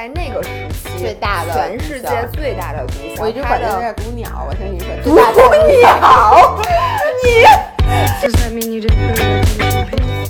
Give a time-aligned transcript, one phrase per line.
[0.00, 3.20] 在那个时期最大的全世界最大的毒枭。
[3.20, 6.56] 我一直管它叫毒鸟，我听你说毒鸟，
[7.26, 7.44] 你?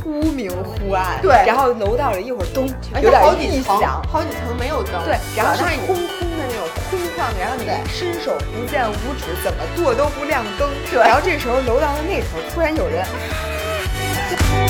[0.03, 7.65] 忽明忽暗，对然后楼道里一会儿咚，而有点且好几层异响，，好几层没有灯，对，然后是空空的那种空旷，然后你
[7.95, 10.69] 伸手不见五指，怎么做都不亮灯。
[10.91, 13.07] 对然后这时候楼道的那头突然有人。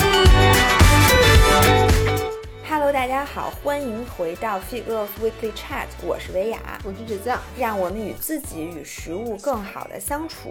[2.83, 6.57] Hello，大家好，欢迎回到 Fit Girls Weekly Chat，我是维雅。
[6.83, 10.49] 我是芷酱，让我们与自己与食物更好的相处。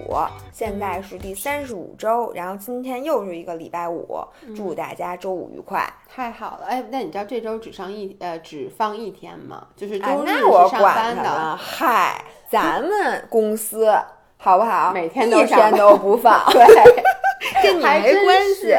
[0.53, 4.25] 现在是第三十五周，然后今天又是一个礼拜五，
[4.55, 5.85] 祝大家周五愉快。
[6.09, 9.67] 太好了，哎，那你知道这周只上一呃只放一天吗？
[9.75, 11.57] 就是周哎，日是上班的。
[11.57, 13.93] 嗨，咱们公司
[14.37, 14.93] 好不好？
[14.95, 16.65] 每天一都上班天都不放， 对，
[17.61, 18.77] 跟你没关系。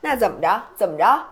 [0.00, 0.62] 那怎么着？
[0.74, 1.26] 怎么着？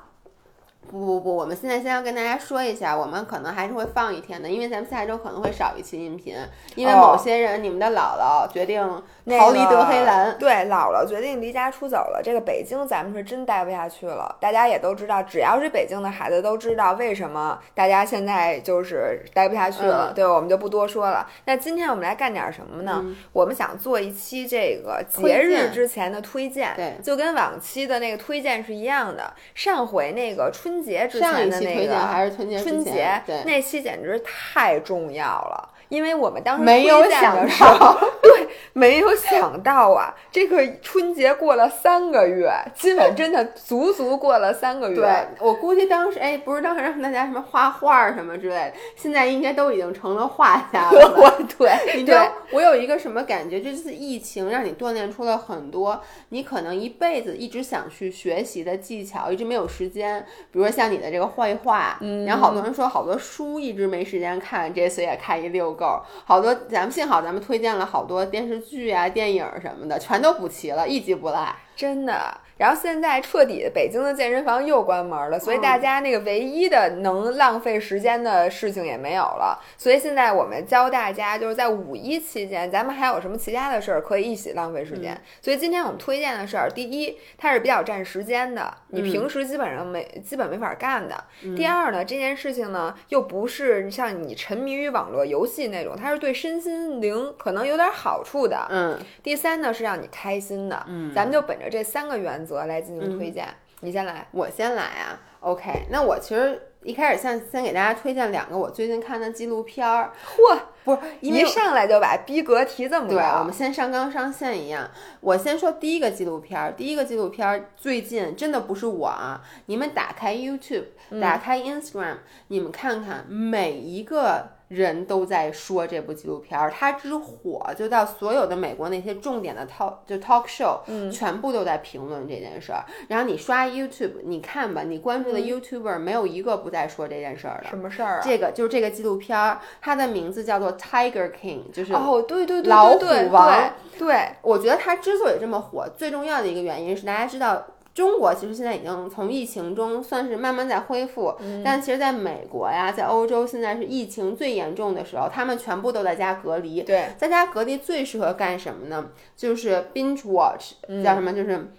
[0.90, 6.36] 不不不，我们现在先要跟大家说一下，我们可能还是会放一天的，因为咱们下周可能会少一期音频，
[6.74, 7.12] 因为哦。
[7.12, 10.36] 某些人，你们的姥姥决定那逃离德黑兰。
[10.38, 12.20] 对，姥姥决定离家出走了。
[12.22, 14.36] 这个北京咱们是真待不下去了。
[14.40, 20.10] 大家也都知道，只要是北京的孩子都知道为什么大家现在就是待不下去了。
[20.10, 21.26] 嗯对，我们就不多说了。
[21.44, 23.00] 那今天我们来干点什么呢？
[23.04, 29.32] 嗯我们想做一期这个节日之前的推荐，对就跟往期的那个推荐是一样的。
[29.54, 35.68] 上回那个春节之前的那个还是春节之春节对那期简直太重要了。
[35.90, 44.96] 因为我们当时没有想到， 对，没有想到啊，这个春节过了三个月，今晚真的足足过了三个月。
[44.96, 51.10] 对我估计当时，哎，不是当时让大家什么画画儿什么之类的，现在应该都已经成了画家了
[51.58, 53.60] 对，你知道我有一个什么感觉？
[53.60, 60.24] 这次疫情让你锻炼出了很多你可能一辈子一直想去学习的技巧，一直没有时间。
[60.52, 66.00] 比如说像你的这个绘画，嗯然后好多人说好多书一直没时间看，这次也看一溜够。
[66.26, 71.48] 好多咱们幸好咱们推荐了好多电视剧啊、电影什么的，全都补齐了，一集不落。
[71.74, 72.38] 真的。
[72.60, 79.58] 然后现在彻底北京的健身房又关门了，所以大家那个唯一的能浪费时间的事情也没有了。
[79.78, 85.18] 所以现在我们教大家，就是在五一期间，咱们还有什么其他的事儿可以一起浪费时间。
[85.40, 91.24] 所以今天我们推荐的事儿，第一，它是比较占时间的，你平时基本上没、基本没法干的。
[91.56, 98.66] 第二呢，这件事情呢又不是像你沉迷于网络游戏那种，它是对身心灵可能有点好处的。
[98.68, 103.46] 嗯，第三呢是让你开心的，嗯，咱们就本着这三个原则来进行推荐。
[103.82, 105.18] 你先来，我先来啊。
[105.40, 114.90] OK，那我其实一开始先先给大家推荐两个我最近看的纪录片儿，嚯，不是一上来就把逼格提这么高，对，我们先上纲上线一样。
[115.20, 120.84] 我先说第一个纪录片儿，第一个纪录片儿最近真的不是我啊，你们打开 YouTube，
[121.18, 122.18] 打开 Instagram，、
[122.48, 124.59] 你们看看每一个。
[124.70, 130.78] 人都在说这部纪录片儿，它之火就到所有的美国那些重点的 talk 就 talk show，、
[131.10, 132.84] 全部都在评论这件事儿。
[133.08, 137.68] 然后你刷 YouTube，你看吧，你关注的 YouTuber、没有一个不在说这件事儿的。
[137.68, 138.20] 什么事儿啊？
[138.22, 147.66] 这个就是这个纪录片儿，它的名字叫做 Tiger King，就是哦，对对对，老虎王对对，我觉得它之所以这么火，最重要的一个原因是大家知道。
[148.00, 156.80] 中国其实现在已经从疫情中算是慢慢在恢复，嗯但其实在美国呀，在欧洲现在是疫情最严重的时候，他们全部都在家隔离。
[156.82, 159.10] 对，在家隔离最适合干什么呢？
[159.36, 160.72] 就是 binge watch，、
[161.04, 161.32] 叫嗯什么？
[161.34, 161.70] 就是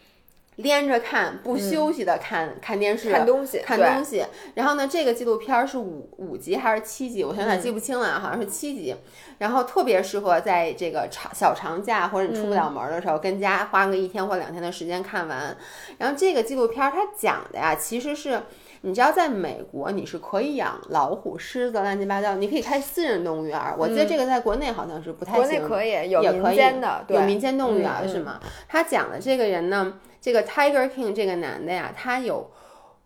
[0.57, 4.25] 连着看，不休息的看、看电视、看东西，看东西。
[4.55, 7.23] 然后呢，这个纪录片儿是五五集还是七集？
[7.23, 8.95] 我现在嗯记不清了，好像是七集。
[9.37, 15.55] 然后特别适合在这个长小长假或者你出不了门儿的时候，跟家花个一天或两天的时间看完。
[15.97, 18.41] 然后这个纪录片儿它讲的呀，其实是。
[18.83, 23.75] 你知道，在美国你是可以养老虎、狮子、乱七八糟，你可以开私人动物园儿。
[23.77, 28.39] 我记得这个在国内好像是不太嗯国行，内可以有民间的，对有民间动物园嗯是吗？
[28.67, 32.51] 他讲的这个人呢，这个 Tiger King 这个男的呀，他有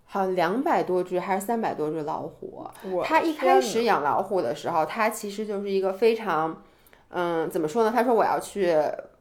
[0.05, 2.67] 好像两百多只还是三百多只老虎。
[3.03, 6.61] 他一开始养老虎的时候，他其实就是一个非常，
[7.09, 7.91] 嗯，怎么说呢？
[7.95, 8.69] 他说我要去，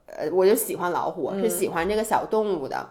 [0.06, 2.90] 呃，我就喜欢老虎，嗯是喜欢这个小动物的。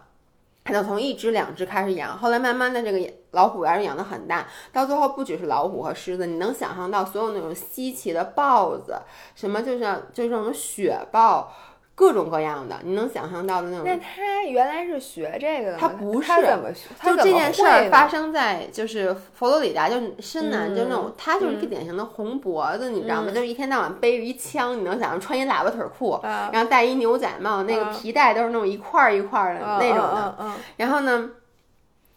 [0.66, 8.96] 他就从一只两只开始养，后来慢慢的这个老虎园养的很大，到最后不只是老虎和狮子，你能想象到所有那种稀奇的豹子，
[9.34, 11.52] 什么就像就这种雪豹，
[11.96, 13.86] 各种各样的，你能想象到的那种。
[13.86, 15.78] 那他原来是学这个的？
[15.78, 16.88] 他不是他怎么学？
[17.04, 23.26] 就这件事儿发生在就是佛罗里达，就深南，嗯就那种他就是一个典型的红脖子，你知道吗？
[23.28, 30.52] 嗯就是一天到晚背着一枪，你能想象穿一喇叭腿裤，啊然后戴一牛仔帽，那个啊皮带都是那种一块儿一块儿的嗯那种的。
[30.78, 31.30] 然后呢，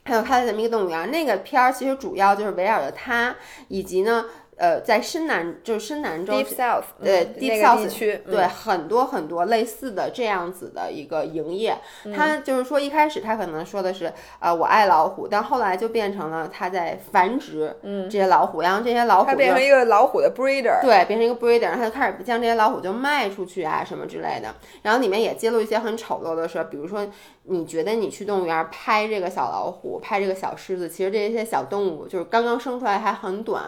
[0.05, 3.35] 还有他的这么一个动物园，那个片儿其实主要就是围绕着他，
[3.67, 4.25] 以及呢。
[4.57, 17.75] 呃，在深南就是深南州 Deep South，对嗯 Deep 那个 South 地区，嗯对，很多很多类似的这样子的一个营业，嗯他就是说一开始他可能说的是呃我爱老虎，但后来就变成了他在繁殖
[18.09, 24.55] 这些老虎，然后这些老虎就它变成一个老虎的 breeder，对，变成一个 breeder，然后他就开始将这些老虎就卖出去啊什么之类的。
[24.81, 27.07] 然后里面也揭露一些很丑陋的事儿，比如说
[27.43, 33.63] 你觉得你去动物园拍这个小老虎，拍这个小狮子，其实这些小动物就是刚刚生出来还很短，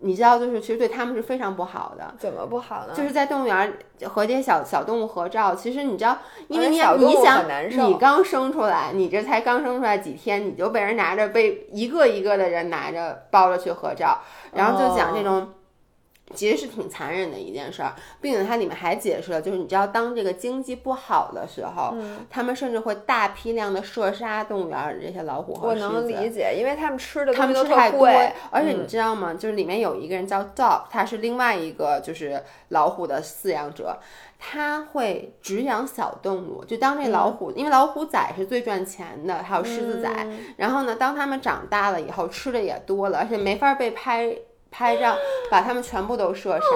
[0.00, 2.14] 你知道，就是其实对他们是非常不好的。
[2.18, 2.94] 怎么不好呢？
[2.94, 3.72] 就是在动物园
[4.04, 6.18] 和这些小小动物合照，其实你知道，
[6.48, 14.18] 因为你想你刚生出来，你这才刚生出来几天，你就被人拿着被一个一个的人拿着抱着去合照，
[14.52, 15.48] 然后就讲这种。
[16.34, 25.88] 其实是挺残忍的一件事儿，并且它里面还解释了，就是你知道，当这个经济不好的时候，嗯他们甚至会大批量的射杀动物园儿这些老虎和我狮子。
[25.88, 29.34] 能理解，因为他们吃的他们都太贵，，而且你嗯知道吗？
[29.34, 33.98] 就是里面有一个人叫 Dog，他是另外一个就是老虎的饲养者，
[34.38, 40.08] 他会只养小动物，就当这嗯老虎，因为老虎仔是最赚钱的，还有狮子仔。
[40.24, 44.36] 嗯然后呢，当他们长大了以后，吃的也多了，而且没法被拍
[44.70, 45.16] 拍照，
[45.50, 46.66] 把他们全部都射杀。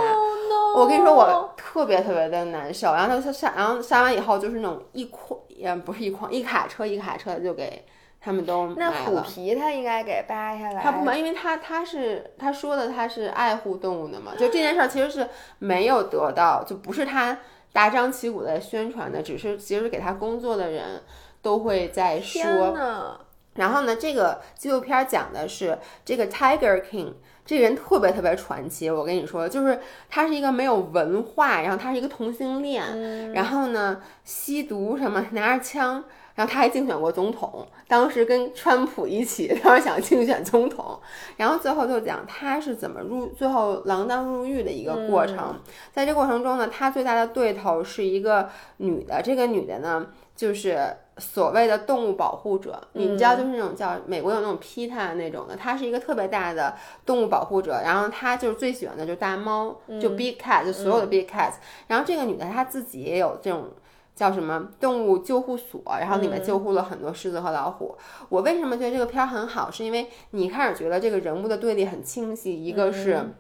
[0.75, 2.93] 我跟你说，我特别特别的难受。
[2.95, 7.85] 然后他杀，然后杀完以后就是那种一筐，也不是一筐，一卡车一卡车的就给
[8.21, 9.21] 他们都那虎。
[9.21, 15.29] 皮他应该给扒下来，他不买，因为他他是他说的他是爱护动物的嘛，就这件事儿其实是
[15.59, 17.39] 没有得到，就不是他
[17.73, 21.03] 大张旗鼓的宣传的，只是其实给他工作的人
[21.43, 22.71] 都会在说。
[22.71, 23.19] 呐，
[23.57, 27.13] 然后呢，这个纪录片讲的是这个 Tiger King
[27.45, 28.91] 这个人特别特别传奇。
[28.91, 29.79] 我跟你说，就是
[30.09, 36.05] 他是一个没有文化，然后他是一个同性恋，嗯然后呢吸毒什么，拿着枪。
[36.35, 40.99] 然后他还竞选过总统，当时跟川普一起，当时想竞选总统，
[41.37, 45.61] 然后最后就讲他是怎么入，最后锒铛入狱的一个过程。
[45.93, 48.49] 在这过程中呢，他最大的对头是一个
[48.79, 56.75] 女的，这个女的呢，就是所谓的动物保护者，你知道，就是那种叫美国有那种 PETA 那种的，她是一个特别大的
[57.05, 61.55] 动物保护者，然后她就是最喜欢的就是大猫，就 Big Cat，就所有的 Big Cats，
[61.89, 63.69] 然后这个女的她自己也有这种。
[64.15, 67.97] 叫什么动物救护所，然后里面救护了很多狮子和老虎。
[68.29, 69.71] 我为什么觉得这个片儿很好？
[69.71, 73.33] 是因为你一开始觉得这个人物的对立很清晰，一个是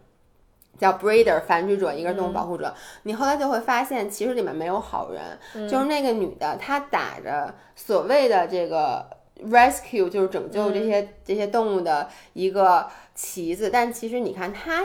[0.83, 2.75] 叫 breeder 繁殖者，一个是动物保护者。
[3.05, 9.07] 你后来就会发现，其实里面没有好人，就是那个女的，她打着所谓的这个
[9.45, 14.83] rescue，就是拯救这些、这些动物的一个旗子，但其实你看她。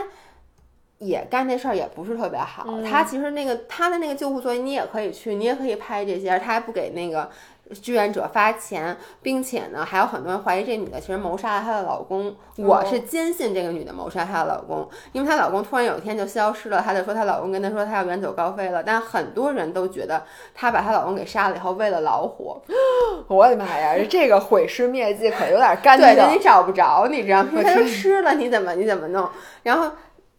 [0.98, 7.30] 也干那事儿也不是特别好，她其实那个她的那个救护所你也可以去，你也可以拍这些，她还不给那个
[7.82, 12.34] 志愿者发钱，并且呢，还有很多人怀疑这女的其实谋杀了她的老公。
[12.56, 18.82] 我是坚信这个女的谋杀她的老公，因为她老公突然有一天就消失了，她就说她老公跟她说她要远走高飞了。
[18.82, 22.60] 但很多人都觉得她把她老公给杀了以后，为了老虎，
[23.28, 26.40] 我的妈呀，这个毁尸灭迹可有点干对，你。
[26.42, 27.50] 找不着，你知道吗？
[27.54, 29.28] 我他都天吃了，你怎么你怎么弄？
[29.62, 29.92] 然后。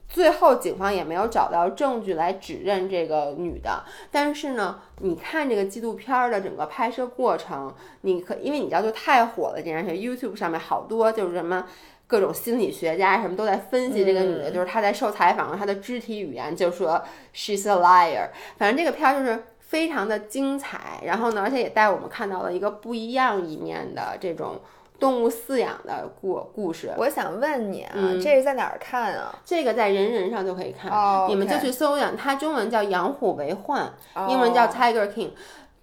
[0.10, 3.84] 最后，警方也没有找到证据来指认这个女的。
[4.12, 7.72] 但是呢，你看这个纪录片儿的整个拍摄过程，
[8.02, 11.64] 你可因为你知道就太火了这件事，YouTube 上面好多就是什么
[12.08, 17.04] 各种心理学家什么都在分析这个女的，就是她在受采访，她的肢体语言就说
[17.36, 18.30] she's a liar。
[18.58, 24.60] 反正这个片儿就是非常的精彩，然后呢，而且也带我们看到了一个不一样一面的这种
[25.00, 26.92] 动物饲养的故故事。
[26.98, 28.22] 我想问你啊，嗯。
[28.22, 29.34] 这是在哪儿看啊？
[29.46, 33.82] 这个在人人上就可以看，哦你们就去搜养，它中文叫养虎为患，
[34.14, 34.28] 哦。
[34.30, 35.30] 英文叫 Tiger King，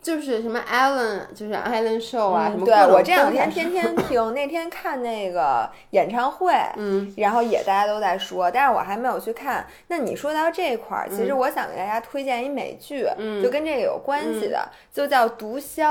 [0.02, 9.66] 就是什么 Allen，就是 Allen Show 啊，什么各种我这两天天天听， 那天看那个演唱会，嗯，然后也大家都在说，但是我还没有去看。
[9.88, 13.42] 那你说到这块儿，其实我想给大家推荐一美剧，嗯。
[13.42, 15.82] 就跟这个有关系的，就叫《毒枭》。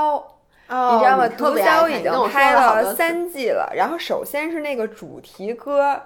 [0.68, 1.28] 哦，你知道吗？
[1.28, 3.72] 特毒枭已经拍了三季了。
[3.74, 6.00] 然后首先是那个主题歌，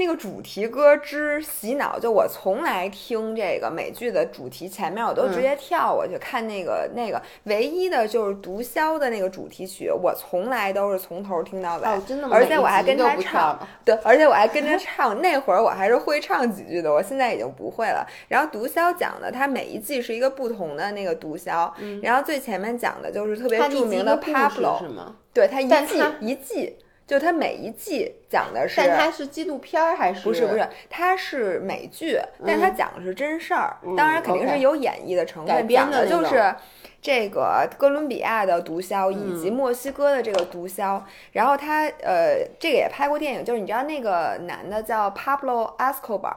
[0.00, 7.20] 那个主题歌之洗脑，就我从来听这个美剧的主题前面，我都嗯直接跳过去看那个、那个。
[7.44, 11.84] 唯一的就是毒枭的那个主题曲，我从来都是从头听到尾。
[11.84, 12.34] 哦，真的吗？
[12.34, 15.20] 而且我还跟每一集都不他唱， 对，而且我还跟着唱。
[15.20, 18.06] 那会儿我还是会唱几句的，我现在已经不会了。
[18.28, 21.70] 然后毒枭讲的，它每一季是一个不同的那个毒枭。
[22.02, 25.16] 然后最前面讲的就是特别著名的 Pablo，是吗？
[25.32, 26.76] 对他一季一季，
[27.10, 30.22] 就它每一季讲的是，但它是纪录片儿还是？
[30.22, 36.54] 不是不是，它是美剧，但是它讲的是真事儿，当然肯定是有演绎的成分，改编讲的就是。
[37.02, 41.00] 这个哥伦比亚的毒枭以及墨西哥的这个毒枭，
[41.32, 46.36] 然后他呃，这个也拍过电影，就是你知道那个男的叫 Pablo Escobar，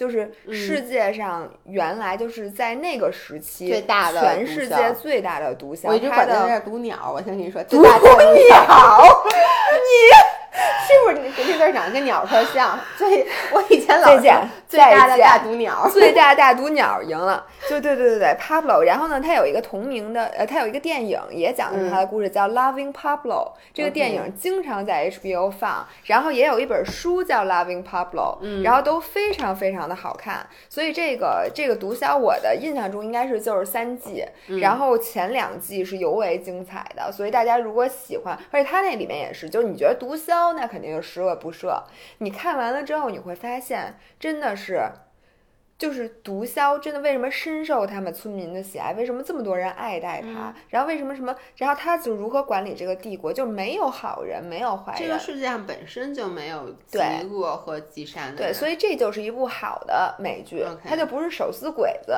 [0.00, 7.86] 就是世界上原来就是在那个时期最大的全世界最大的毒枭，我一直管它叫毒鸟，我先跟你说，毒鸟，
[9.76, 9.90] 你
[10.90, 12.78] 是不是你这字儿长得跟鸟特像？
[12.96, 14.36] 最我以前老见
[14.68, 18.84] 最大的大毒鸟，最大大毒鸟赢了，就对对对对，Pablo。
[18.84, 23.48] 然后呢，他有一个同名的，呃，他有一个电影也讲的是他的故事，叫《Loving Pablo》。
[23.72, 30.46] 这个电影经常在 HBO 放，然后也有一本书叫《Loving Pablo》，然后都非常非常的好看。
[30.68, 34.24] 所以这个这个毒枭，我的印象中应该是就是三季，
[34.60, 37.10] 然后前两季是尤为精彩的。
[37.10, 41.82] 所以大家如果喜欢，而且他那里面也是，就是你觉得毒枭那肯定是十恶不赦，
[42.18, 44.80] 你看完了之后你会发现真的是。
[45.80, 48.92] 就是毒枭真的为什么深受他们村民的喜爱？
[48.92, 50.54] 为什么这么多人爱戴嗯他？
[50.68, 51.34] 然后为什么什么？
[51.56, 53.32] 然后他就如何管理这个帝国？
[53.32, 55.00] 就没有好人，没有坏人。
[55.00, 56.98] 这个世界上本身就没有极
[57.30, 62.12] 恶和极善的对，人，所以这就是一部好的美剧它就不是手撕鬼子，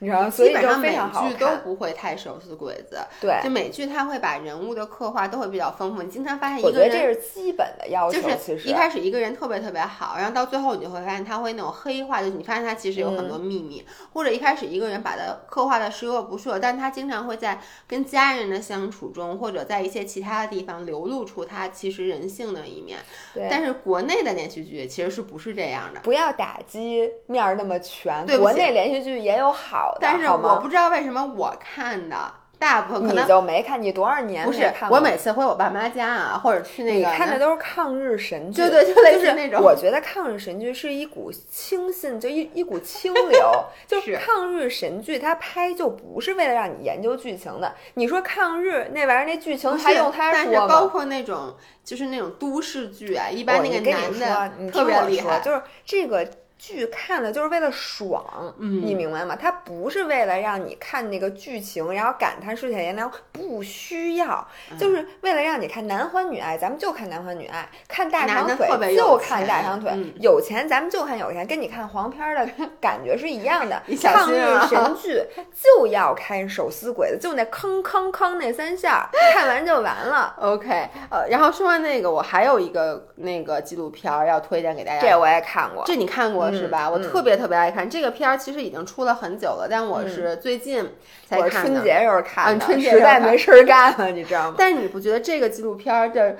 [0.00, 0.28] 你知道？
[0.28, 1.46] 所以就基本上美非常好剧都。
[1.62, 6.02] 不会太手撕鬼子，对，就美剧它会把人物的刻画都会比较丰富。
[6.02, 7.00] 你经常发现一个我觉得这。
[7.00, 8.20] 是基本的要求。
[8.20, 22.98] 就是一开始一个人特别特别好，然后到最后你就会发现他会那种黑化，就是你发现他其实有很嗯多秘密，或者一开始一个人把他刻画的十恶不赦，但他经常会在跟家人的相处中，或者在一些其他的地方流露出他其实人性的一面。
[23.34, 26.00] 对但是国内的连续剧其实是不是这样的？
[26.00, 28.24] 不要打击面儿那么全。
[28.24, 32.16] 对国内连续剧也有好的，但是我不知道为什么我看的
[32.58, 43.64] 大部分可你能就没看，你多少年不是我每次回我爸妈家啊，或者去那个你看的都是抗日神剧，对对就类是似那种我觉得抗日神剧是一股清新，就一一股清流。
[43.88, 47.74] 就是抗日神剧，它拍就不是为了让你研究剧情的。
[47.94, 50.68] 你说抗日那玩意儿，那剧情还用它但是说吗？
[50.68, 56.28] 包括那种就是那种都市剧啊，一般那个男，你的特别厉害，就是这个。
[56.60, 58.22] 剧看的就是为了爽，
[58.58, 59.34] 嗯你明白吗？
[59.34, 73.96] 它不是为了让你看那个剧情，然后感叹世态炎凉，不需要，嗯就是为了让你看男欢女爱，咱们就看男欢女爱，看大长腿就看大长腿，嗯有钱咱们就看有钱，跟你看黄片儿的感觉是一样的 你。
[73.96, 74.36] 小抗日
[74.68, 80.34] 神剧就要看手撕鬼子，就那坑坑坑那三下，看完就完了。
[80.40, 85.00] OK，呃，然后说完那个，我还有一个那个纪录片儿要推荐给大家。
[85.00, 86.86] 这我也看过，这你看过是吧？
[86.88, 90.92] 嗯我特别特别爱看这个片儿，其实已经出了很久了，但我是最近
[91.28, 91.70] 才看的。
[91.70, 94.54] 春节时候看的，啊春节时实在没事儿干了，你知道吗？
[94.58, 96.36] 但是你不觉得这个纪录片儿的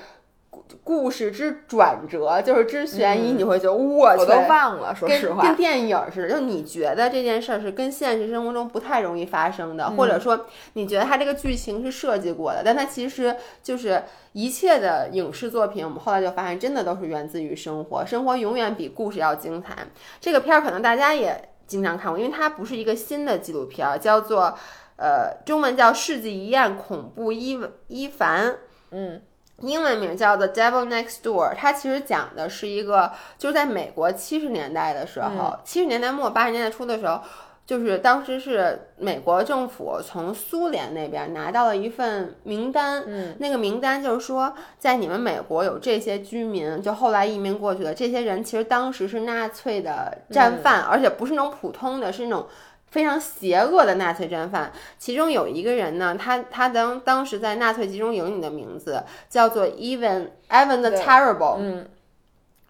[0.50, 5.56] 故故事之转折，就是之悬疑，嗯你会觉得我都忘了，说实话跟跟。
[5.56, 14.02] 电影似的，就你觉得这件事儿是跟现实生活中不太容易发生的，或者嗯说你觉得它这个剧情是设计过的，但它其实就是
[14.32, 19.76] 一切的影视作品，我们后来就发现真的都是源自于生活，生活永远比故事要精彩。
[20.20, 24.58] 这个片儿可能大家也经常看过，因为它不是一个新的纪录片儿，叫做
[24.96, 28.48] 呃中文叫《世纪一案恐怖伊伊凡》。
[28.90, 29.22] 嗯
[29.60, 37.20] 英文名叫《The Devil Next Door》，它其实讲的是一个，就是在美国七十年代的时候，七十、年代末八十年代初的时候，
[37.66, 52.46] 就是当时是美国政府从苏联那边拿到了一份名单，嗯，那个名单就是说，在你们美国有这些居民，就后来移民过去的这些人，其实当时是纳粹的战犯，而且不是那种普通的，是那种。
[52.90, 61.88] 非常邪恶的纳粹战犯，其中有一个人呢，他他当当时在纳粹集中营里的名字叫做 Evan Evan the Terrible，嗯。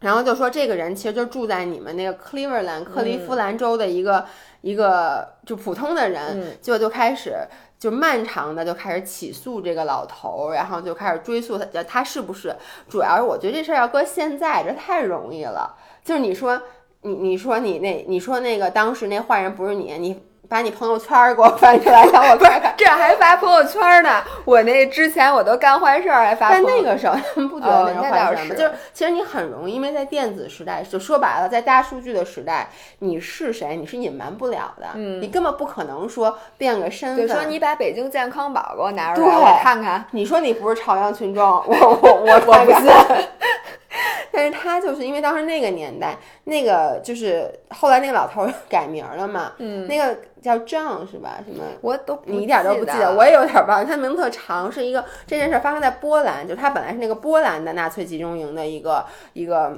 [0.01, 4.25] 然后就说这个人其实就住在你们那个 Cleveland 克利夫兰州的一个、
[4.63, 6.57] 一个就普通的人，嗯。
[6.63, 7.35] 结果就开始
[7.79, 12.57] 就漫长的就开始起诉这个老头，然后就开始追溯他他是不是，
[12.89, 16.63] 主要是我觉得这事儿要搁现在这太容易了，就是你说
[17.03, 22.75] 你你说你那你说那个当时那坏人不是你，你把你朋友圈儿给我翻出来让我看看。
[22.77, 24.23] 这还发朋友圈呢。
[24.45, 26.67] 我那之前我都干坏事儿，还发朋友。
[26.67, 28.51] 但那个时候他们不觉得那是哦那倒坏事儿吗？
[28.51, 37.27] 是就是其实你很容易，因为在电子时代，就说白了，在大数据的时代，你是谁你是隐瞒不了的，嗯你根本不可能说变个身份。
[37.29, 37.33] 就。
[37.33, 40.05] 说你把北京健康宝给我拿出来，我看看。
[40.11, 42.91] 你说你不是朝阳群众，我我我 我不信。
[44.33, 51.41] 但是他就是因为当时那个年代，那个就是后来那个老头儿改名了嘛，嗯，那个叫 John 是吧？
[51.45, 51.65] 什么？
[51.81, 53.85] 我都你一点都不记得，我也有点忘了。
[53.85, 59.77] 他名字特长，是一个这件事发生在波兰，就是他本来是那个波兰的纳粹集中营的一个一个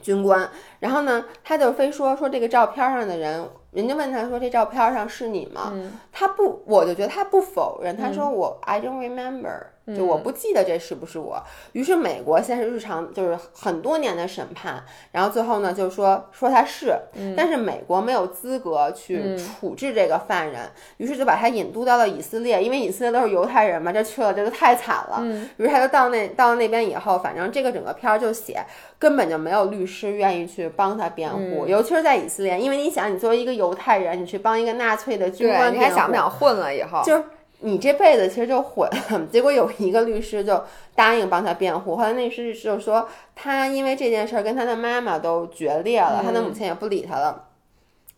[0.00, 5.70] 军官，然后呢，他就非说说这个照片上的人，人家问他说这照片上是你吗？
[5.74, 9.58] 嗯他他不，我就觉得他不否认，他嗯说我、I don't remember，
[9.96, 11.42] 就我不记得这是不是我。
[11.72, 25.18] 于是美国先是日常就是很多年的审判，然后最后呢就说说他是，嗯但是美国没有资格去处置这个犯人，于是就把他引渡到了以色列，因为以色列都是犹太人嘛，这去了这就太惨了。
[25.22, 28.64] 嗯于是他就到那到了那边以后，反正这个整个片儿就写
[28.98, 37.02] 根本就没有律师愿意去帮他辩护，嗯尤其是在以色列，因为你想，你作为一个犹太人，你去帮一个纳粹的军，官，你还想不想混了以后？
[37.04, 37.24] 就是
[37.62, 39.26] 你这辈子其实就毁了。
[39.32, 40.62] 结果有一个律师就
[40.94, 47.48] 答应帮他辩护，后来那律师就说他因为这件事儿跟他的妈妈都决裂了，他的母亲也不理他了。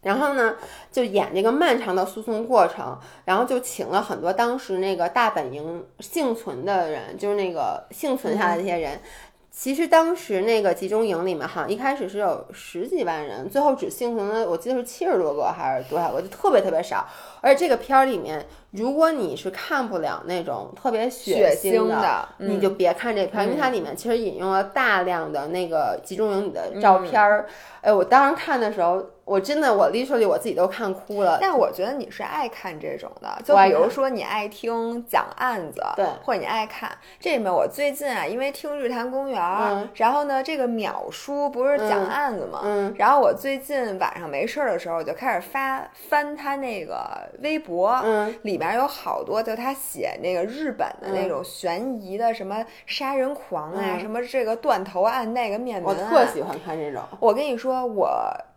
[0.02, 0.56] 然后呢，
[0.92, 9.00] 就演这个漫长的诉讼过程，然后就请了很多当时那个大本营幸存的人，就是那个幸存下来的这些人。
[9.56, 17.06] 其实当时那个集中营里面，好像一开始是有十几万人，最后只幸存了，我记得是七十多个还是多少个，就特别特别少。
[17.40, 27.46] 而且这个片儿里面，如果你是看不了那种特别血腥腥的嗯你就别看这片儿，因为它里面其实引用了大量的那个集中营里的照片儿。
[27.80, 31.38] 哎，我当时看的时候，我真的我 literally 我自己都看哭了。
[31.40, 37.54] 但我觉得你是爱看这种的，就比如说你爱听讲案子，对或者你爱看这里面。
[37.54, 47.08] 我最近啊，因为听《日坛公园》嗯然后呢，这个淼叔不是讲嗯案子嘛，嗯然后我最近晚上没事儿的时候，我就开始发翻他那个
[47.42, 57.00] 微博，嗯里面有好多就他写那个日本的那种悬疑的什么杀人狂啊，嗯什么这个断头案那个灭门我，特喜欢看这种。
[57.20, 58.12] 我跟你说，我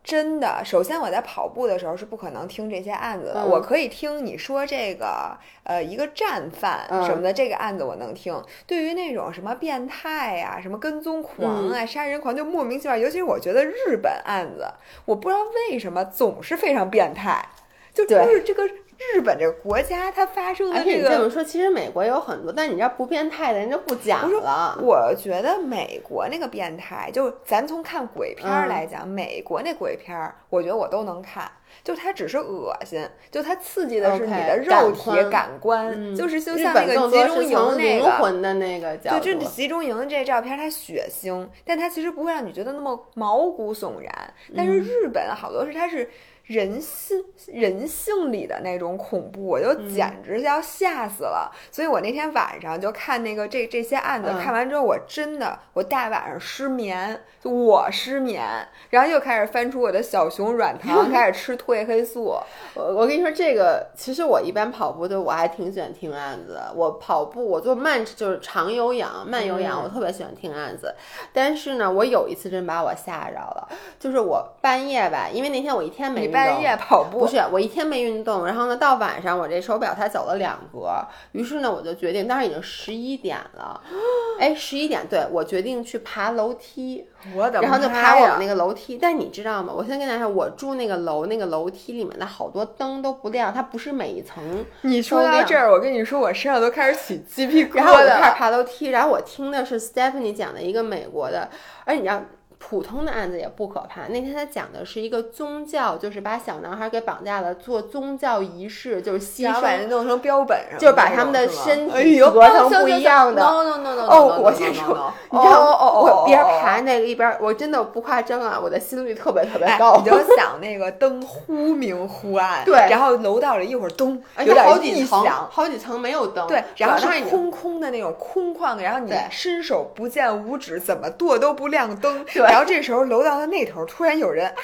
[0.08, 8.42] 真的，首先我在跑步的时候是不可能听这些案子的，嗯我可以听你说这个呃一个战犯嗯什么的，这个案子我能听。
[8.66, 12.96] 对于那种什么变态呀、什么跟踪狂嗯啊、杀人狂，就莫名其妙。
[12.96, 14.66] 尤其是我觉得日本案子，
[15.04, 17.46] 我不知道为什么总是非常变态，
[17.94, 18.64] 就对就是这个
[18.98, 21.10] 日本这个国家它发生的这个。
[21.10, 24.77] 你这么说，其实美国有很多，但你知道不变态的人就不讲了。
[24.82, 31.50] 我觉得美国那个变态，就咱从看鬼片来讲，美国那鬼片儿，我觉得我都能看。
[31.84, 39.42] 就它只是恶心，就它刺激的是你的肉体感官感官，嗯就是就像那个集中营灵那个，魂的那个角对，度。
[39.42, 44.33] 这集中营这照片它血腥，但它其实不会让你觉得那么毛骨悚然。
[44.55, 46.10] 但嗯是日本好多是它是
[46.48, 51.51] 人性人性里的那种恐怖，我就嗯简直要吓死了。
[51.72, 58.44] 所以我那天晚上就看那个这这些案子，嗯看完之后我真的我大晚上失眠，就我失眠，
[58.90, 62.38] 然后又开始翻出我的小熊软糖， 开始吃褪黑素。
[62.74, 66.72] 我我跟你说，这个其实我一般跑步的，我还挺喜欢听案子的。
[66.74, 70.96] 我跑步，我做慢就是长有氧、慢有氧，嗯我特别喜欢听案子。
[71.33, 73.68] 但是呢，我有一次真把我吓着了，
[74.00, 80.90] 就是我半夜吧，因为那天我一天没半夜跑步不是我一天没运动，然后呢，到晚上我这手表才走了两格，
[81.32, 83.82] 于是呢，我就决定，当时已经十一点了，
[84.40, 87.08] 哎，十一点，对我决定去爬楼梯。
[87.36, 89.74] 我的然后就爬我们那个楼梯，但你知道吗？
[89.76, 98.36] 我先跟大家说，我住那个楼，那个楼梯里面的好多灯都不亮，它不是每一层你说到这儿，我跟你说，我身上都开始起鸡皮疙瘩然后我就开始。
[98.36, 101.50] 爬楼梯，然后我听的是 Stephanie 讲的一个美国的，
[101.84, 102.22] 而你知道。
[102.59, 104.07] 普通的案子也不可怕。
[104.07, 113.41] 那天他讲的是一个宗教，就是把小男孩给绑架了，做宗教仪式，就是牺然后把人，弄成标本什么的就是把他们的身哎呦体合成不一样的。
[113.41, 114.07] No no no no。
[114.07, 114.87] 哦，我先说，
[115.31, 115.70] 你知道吗？
[115.70, 119.98] 哦哦哦，我边哦爬那个一边，我真的不夸张啊，我的心率特别特别哎高。
[120.03, 125.48] 你就想那个灯忽明忽暗，对然后楼道里一会儿咚，有点异好几层，响。
[125.51, 132.25] 好几层没有灯，对，然后是空空的那种空旷的，然后你伸手不见五指，怎么跺都不亮灯。
[132.25, 134.55] 对然后这时候楼道的那头突然有人啊，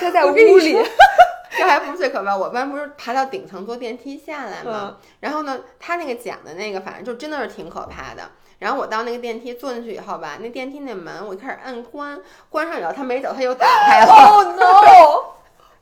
[0.00, 0.76] 他在屋里，
[1.56, 2.36] 这还不是最可怕。
[2.36, 4.96] 我班不是爬到顶层坐电梯下来吗？
[5.00, 8.22] 嗯然后呢，他那个讲的那个，反正就真的是挺可怕的。
[8.58, 14.12] 然后我到那个电梯坐进去以后吧，那电梯那门我一开始按关，关上以后他没走，他又打开了。
[14.12, 15.34] Oh no！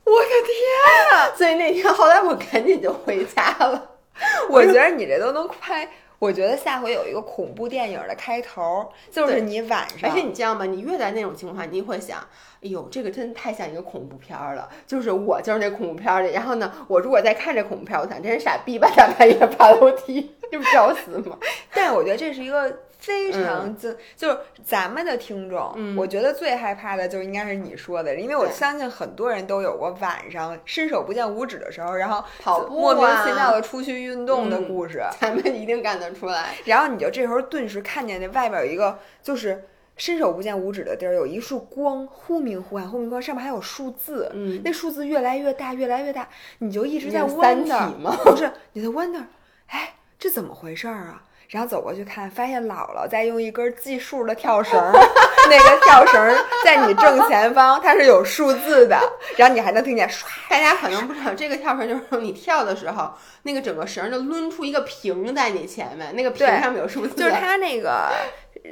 [0.05, 1.31] 我的天啊！
[1.35, 3.89] 所以那天后来我赶紧就回家了。
[4.49, 5.89] 我觉得你这都能拍。
[6.23, 10.63] 我觉得下回有一个恐怖电影的开头，就是你晚上，而且你知道吗？
[10.63, 14.69] 你越在那种情况下，你会想，哎呦，这个真的太像一个恐怖片儿了。
[14.87, 21.37] 就是我就是那恐怖片儿里，然后呢，我如果在看这恐怖片儿，我想真是傻逼吧，大半夜爬楼梯， 这不找死吗？
[21.75, 36.55] 但我觉得这是一个非常就、就是咱们的听众，嗯我觉得最害怕的就应该是你说的，因为我相信很多人都有过晚上伸手不见五指的时候，然后跑步莫名啊其妙的出去运动的嗯故事，咱们一定干得出来。
[36.63, 39.65] 然后你就这时候顿时看见那外边有一个就是。
[39.95, 47.91] 伸手不见五指的地儿有一束光，忽明忽暗，忽明忽暗，上面还有数字，嗯那数字越来越大，越来越大，你就一直在 wonder，
[48.23, 49.21] 不是，你在 wonder，
[49.67, 51.21] 哎，这怎么回事儿啊？
[51.49, 54.91] 然后走过去看，发现姥姥在用一根计数的跳绳儿，
[55.49, 58.97] 那个跳绳儿在你正前方，它是有数字的，
[59.37, 60.23] 然后你还能听见唰。
[60.49, 68.09] 大家可能不知道，这个跳绳就是你跳的时候，那个整个绳就抡出一个屏在你前面，那个屏上面有数字，就是它那个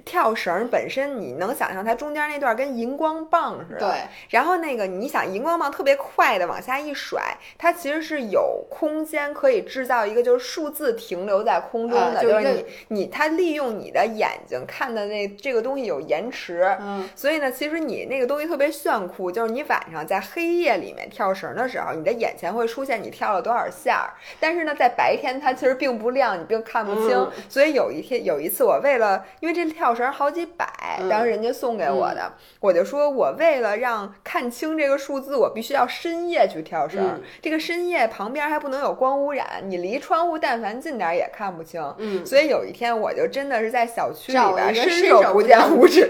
[0.05, 3.79] 跳绳本身，你能想象它中间那段跟荧光棒似的。
[3.79, 3.99] 对。
[4.29, 7.21] 然后那个你想荧光棒特别快的往下一甩，
[7.57, 16.63] 它其实是有空间可以制造一个就是数字停留在空中的，啊就是是你你它利用你的眼睛看的那这个东西有延迟。
[16.79, 27.11] 嗯，所以呢，其实你那个东西特别炫酷，就是你晚上在黑夜里面跳绳的时候，你的眼前会出现你跳了多少下儿，但是呢，在白天它其实并不亮，你并看不清。
[27.17, 37.03] 嗯所以有一天有一次，我为了因为这跳绳好几百，嗯当时人家送给我的，我就说我为了让看清这个数字，我必须要深夜去跳绳。
[37.03, 41.83] 嗯这个深夜旁边还不能有光污染，你离窗户但凡近点儿也看不清。
[41.97, 46.07] 嗯所以有一天我就真的是在小区里边伸伸手不见见五指，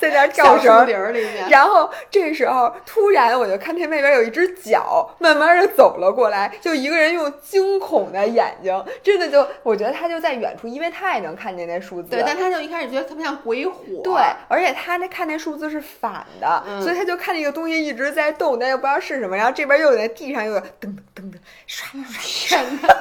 [0.00, 0.84] 在那儿跳绳
[1.48, 12.08] 然后这时候突然我就看见那边有一只脚慢慢的走了过来，就一个人用惊恐的眼睛，真的就我觉得他就在远处，因为他也能看见那数字。
[12.10, 14.14] 对，但他就一开始觉得特别像鬼火，对，
[14.48, 19.36] 而且他那看那数字是反的，嗯所以他就看那个东西一直在动，但又不知道是什么。
[19.36, 21.34] 然后这边又有在地上又有噔噔噔噔
[21.66, 22.88] 刷刷天哪！
[22.88, 22.94] 刷，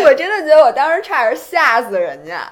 [0.08, 2.50] 我真的觉得我当时差点吓死人家。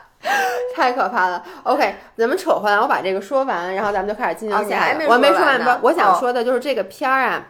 [0.74, 1.42] 太可怕了。
[1.62, 4.98] OK，咱们扯回来，我把这个说完，然后咱们就开始进哦行下一个。
[4.98, 5.81] 你还没我没说完呢？
[5.83, 7.46] 我想哦说的就是这个片儿啊。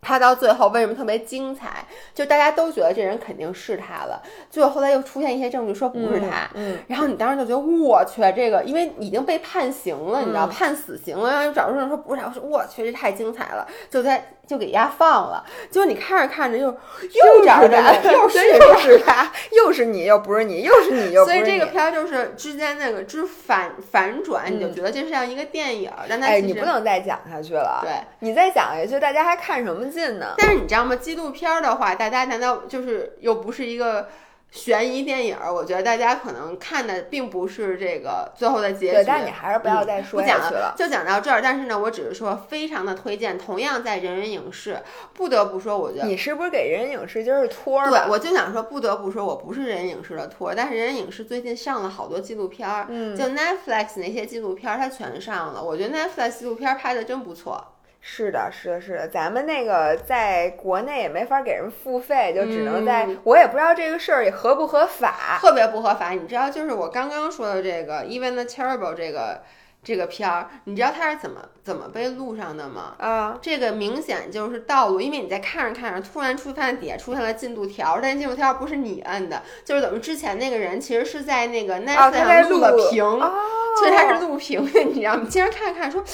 [0.00, 1.84] 他到最后为什么特别精彩？
[2.14, 15.44] 就大家都觉得这人肯定是他了，最后后来又出现一些证据说不是他，嗯，然后你当时就觉得我去，这个因为已经被判刑了，你知道嗯判死刑了，然后又找出人说不是他，我说我去，这太精彩了，就在就给丫放了。
[15.70, 21.44] 结果你看着看着又又找着他，人，又所是以又是他，又是你，又不是你，又是你，又不是你。
[21.44, 27.80] 所以这个片儿就是之间那个之反反转，你就觉得这是像一个电影儿，但它你不能再讲下去了。
[27.82, 27.92] 对。
[28.20, 30.34] 你再讲下去，大家还看什么劲呢？
[30.38, 30.94] 但是你知道吗？
[30.94, 34.08] 纪录片儿的话，大家难道就是又不是一个
[34.50, 35.52] 悬疑电影儿？
[35.52, 38.92] 我觉得大家可能看的并不是这个最后的结局。
[38.94, 40.74] 对，但你还是不要再说下去了。
[40.76, 41.42] 就讲到这儿。
[41.42, 44.78] 但是呢，我只是说非常的推荐，同样在人人影视，
[45.12, 57.62] 不得不说，我觉得你是不是给人人影视今儿是托儿对，我就想说，不得不说，我不是人人影视的托儿，但是人人影视最近上了好多纪录片儿，嗯就 Netflix 那些纪录片儿它全上了，我觉得 Netflix 纪录片儿拍的真不错。
[58.00, 65.38] 是的，是的，是的，咱们那个在国内也没法给人付费，就只能在，嗯我也不知道这个事儿也合不合法。
[65.40, 66.10] 特别不合法。
[66.10, 69.42] 你知道，就是我刚刚说的这个《Even the Terrible》这个
[69.82, 72.94] 这个片儿，你知道它是怎么怎么被录上的吗？
[72.98, 83.34] 啊，这个明显就是道路，因为你在看着看着，突然出现底下出现了进度条，但是进度条不是你摁的，就是等于之前那个人其实是在那个哦，Netflix 他在上录了屏，哦，
[83.78, 85.20] 所以他是录屏的， 你知道吗？
[85.24, 86.04] 你经常看着看着说。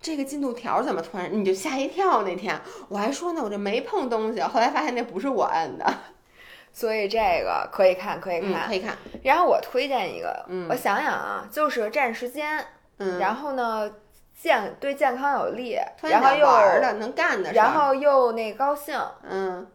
[0.00, 2.22] 这个进度条怎么突然你就吓一跳？
[2.22, 2.58] 那天
[2.88, 5.86] 我还说呢，我这没碰东西，后来发现那不是我摁的。
[6.72, 8.68] 所以这个可以看，可以嗯，看。
[8.68, 8.96] 可以看。
[9.24, 12.64] 然后我推荐一个，嗯我想想啊，就是占时间，
[12.98, 13.90] 嗯，然后呢
[14.40, 18.98] 健对健康有利，然然后又玩儿的能干的事，然后又那高兴。
[19.28, 19.66] 嗯，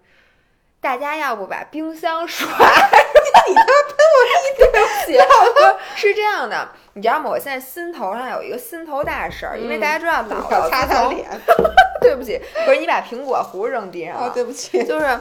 [0.80, 2.48] 大家要不把冰箱刷？
[2.48, 5.18] 你他妈喷我一对不起，
[5.54, 7.30] 不 是这样的，你知道吗？
[7.30, 11.28] 我现在心头上有一个心头大事儿，因为大家知道姥姥要擦擦脸。
[12.00, 14.84] 对不起，不是你把苹果核扔地上哦，了，对不起。
[14.86, 15.20] 就是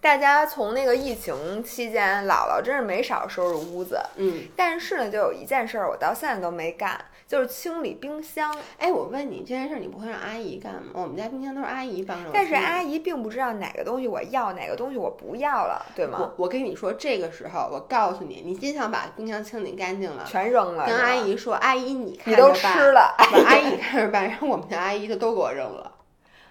[0.00, 8.54] 大家从那个疫情期间，姥姥真是没少收拾屋子，嗯，但是呢，就有一件事儿我到现在都没干，就是清理冰箱。
[8.76, 10.90] 哎，我问你这件事儿，你不会让阿姨干吗？
[10.92, 16.18] 我们家冰箱都是阿姨帮着我但是阿姨并不知道哪个东西我要，哪个东西我不要了，对吗？
[16.20, 23.14] 我我跟你说，这个时候我告诉你，你真想把冰箱清理干净了，全扔了，跟阿姨说，阿姨你看你都着办吃了。
[23.16, 25.90] 把阿姨看着办，然后我们家阿姨就都给我扔了。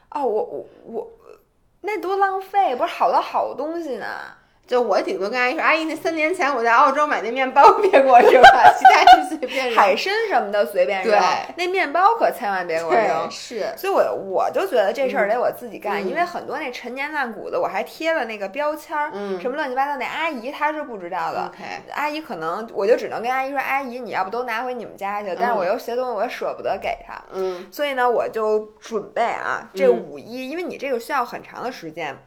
[0.09, 1.11] 哦，我我我，
[1.81, 4.07] 那多浪费，不是好多好东西呢。
[4.71, 9.75] 就我顶多跟阿姨说，阿姨那三年前我在澳洲买那面包别给我扔了，其他就随便扔。
[9.75, 11.19] 海参什么的随便扔对，
[11.57, 13.29] 那面包可千万别给我对扔。
[13.29, 21.51] 是，所以我我就觉得这事儿得我自己干，嗯因为很多那陈年烂谷子，我还贴了那个标签儿，嗯什么乱七八糟，那阿姨她是不知道的。
[21.53, 32.17] OK，阿姨可能我就只能跟阿姨说，阿姨你要不都拿回你们家去，但是我又些东西，我舍不得给她，嗯所以呢，我就准备啊，这嗯五一，因为你这个需要很长的时间。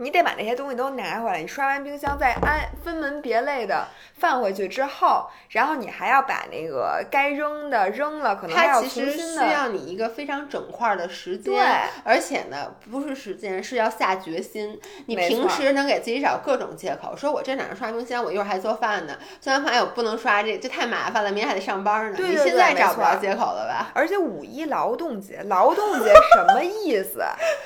[0.00, 3.86] 你得把那些东西都拿回来，你刷完冰箱再安分门别类的
[4.18, 9.50] 放回去之后，然后你还要把那个该扔的扔了，可能还要它其实需。
[9.50, 11.60] 要你一个非常整块儿的时间，对
[12.04, 14.80] 而且呢，不是时间，是要下决心。
[15.06, 22.16] 你平时能给自己找各种借口，说我这哪能刷冰箱，我一会儿还做饭呢，做完饭哎我不能刷这，这太麻烦了，明天还得上班呢。
[22.16, 23.90] 对对你现在找不着借口了吧？
[23.92, 27.20] 而且五一劳动节，劳动节什么意思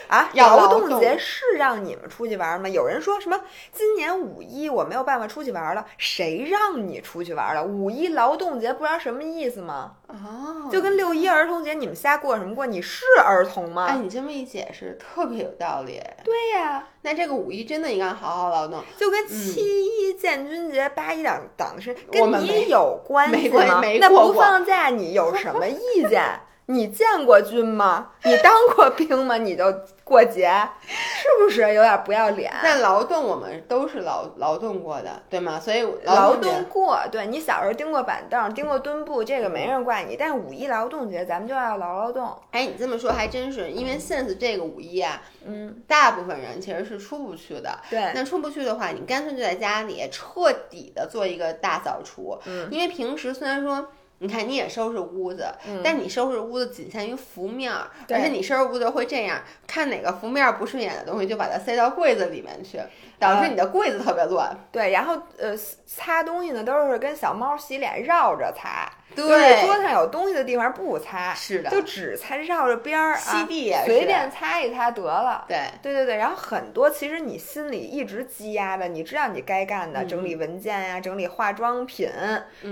[0.09, 0.29] 啊？
[0.35, 2.69] 劳动动节是让你们出去玩吗？
[2.69, 3.41] 有人说什么
[3.73, 7.63] 今年五一我没有办法出去玩了，谁让你出去玩了？
[7.63, 9.93] 五一劳动节不知道什么意思吗？
[10.09, 12.67] 哦就跟六一儿童节你们瞎过什么过？
[12.67, 13.87] 你是儿童吗？
[13.89, 16.01] 哎，你这么一解释，特别有道理。
[16.25, 18.83] 对呀、那这个五一真的应该好好劳动。
[18.97, 23.83] 就跟七一建军节、八一党党的事跟没你有关系没关吗？
[24.01, 26.41] 那不放假你有什么意见？
[26.67, 28.13] 你见过军吗？
[28.25, 29.37] 你当过兵吗？
[29.37, 29.65] 你就
[30.05, 30.53] 过节，
[30.87, 32.53] 是不是有点不要脸？
[32.63, 35.59] 那劳动我们都是劳劳动过的，对吗？
[35.59, 40.15] 所以劳动过，对你小时候钉过板凳、钉过墩布，这个没人怪你。
[40.15, 42.37] 但是五一劳动节，咱们就要劳劳动。
[42.51, 47.81] 哎，你这么说还真是，因为 since 这个五一啊，嗯，大部分人其实是出不去的。
[47.89, 52.39] 对，那出不去的话，你干脆就在家里彻底的做一个大扫除。
[52.45, 53.89] 嗯，因为平时虽然说。
[54.19, 62.81] 你看，你也收拾屋子，嗯但你收拾屋子仅限于浮面儿，而且你收拾屋子会这样，看哪个浮面儿不顺眼的东西，就把它塞到柜子里面去，
[63.19, 64.57] 导致你的柜子特别乱。
[64.73, 75.45] 对，然后呃，擦东西呢都是跟小猫洗脸绕着擦，就是对桌子上有东西的地方不擦，是的就只擦绕着边儿啊，吸地也随便擦一擦得了。
[75.49, 82.09] 对，对对对，然后很多其实你心里一直积压的，你知道你该干的，整理文件呀、整理化妆品，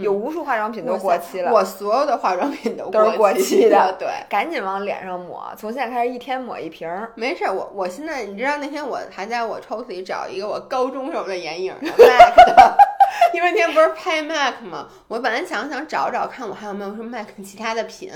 [0.03, 4.09] 有无数化妆品都过期了，我所有的化妆品都都是过期期的对。
[4.29, 7.13] 赶紧往脸上抹，从现在开始一天抹一瓶儿。
[7.15, 11.75] 没事儿，我我现在你知道那天我还在我抽屉里找一个我高中时候的眼影
[13.35, 18.11] 因为那天不是拍 MAC 嘛，我本来想想找找看我还有没有什么 MAC 其他的品，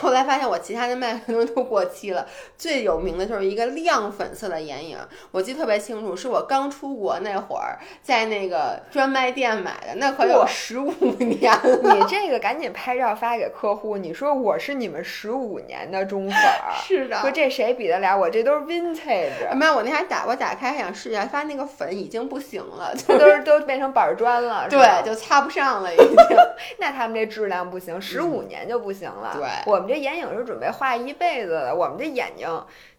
[0.00, 2.26] 后来发现我其他的 MAC 东西都过期了。
[2.56, 4.98] 最有名的就是一个亮粉色的眼影，
[5.30, 11.94] 我记得特别清楚，是我刚出国那会儿在那个专卖店买的，那可有哇十五年了。
[11.94, 18.28] 你这个赶紧拍照发给客户，你说我是你们十五年的忠粉儿， 是的，说这谁比得了我？
[18.28, 26.16] 这都是 vintage，没有，我那还打我打开还想试一下，发现那个粉已经不行了，就这都是都变成板砖了， 对，就擦不上了已经。
[26.78, 29.32] 那他们这质量不行，十五年就不行了。
[29.34, 32.48] 对我们这眼影是准备画一辈子的，我们这眼睛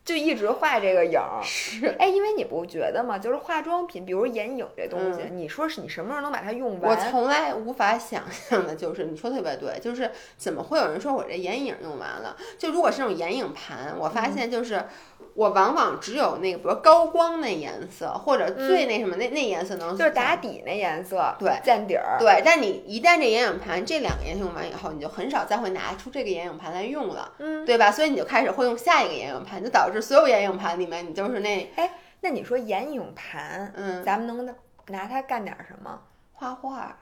[0.05, 1.41] 就一直画这个影儿。
[1.43, 3.19] 是，哎，因为你不觉得吗？
[3.19, 7.11] 就是化妆品，比如眼影这东西，你说是你什么时候能把它用完我？
[7.11, 12.37] 从来无法想象的就是，你说特别对，就是怎么会有人说我这眼影用完了？
[12.57, 14.85] 就如果是那种眼影盘，我发现就是。
[15.33, 22.17] 我往往只有那个，比如高光那颜色，或者最那什么、那那颜色能就是打底那颜色，对见底儿。
[22.19, 27.91] 对，但你一旦这眼影盘这两个颜色用完以后，你就很少再会拿出这个眼影盘来用了，嗯，对吧？
[27.91, 31.91] 所以你就开始会用下一个眼影盘，就导致所有眼影盘里面你就是那哎
[32.21, 34.45] 那你说眼影盘，嗯咱们能
[34.87, 36.01] 拿它干点什么？
[36.33, 36.97] 画画，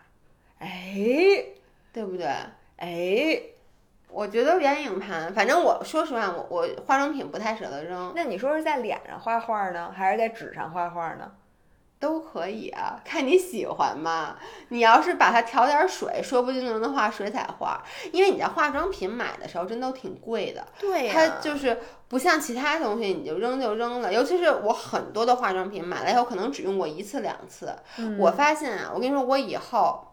[0.60, 1.44] 哎
[1.92, 2.28] 对不对？
[2.78, 3.42] 哎，
[4.12, 11.32] 我觉得眼影盘，反正我说实话，我我化妆品不太舍得扔，那你说是在脸上画画呢，还是在纸上画画呢？
[12.00, 14.38] 都可以啊，看你喜欢嘛。
[14.70, 17.84] 你要是把它调点水，说不定就能画水彩画。
[18.14, 20.66] 因为你在化妆品买的时候，真都挺贵的。
[20.80, 24.14] 对呀、它就是不像其他东西，你就扔就扔了。
[24.14, 27.76] 尤其是我很多的化妆品买了以后，可能只用过一次两次。
[27.98, 30.09] 嗯我发现啊，我跟你说，我以后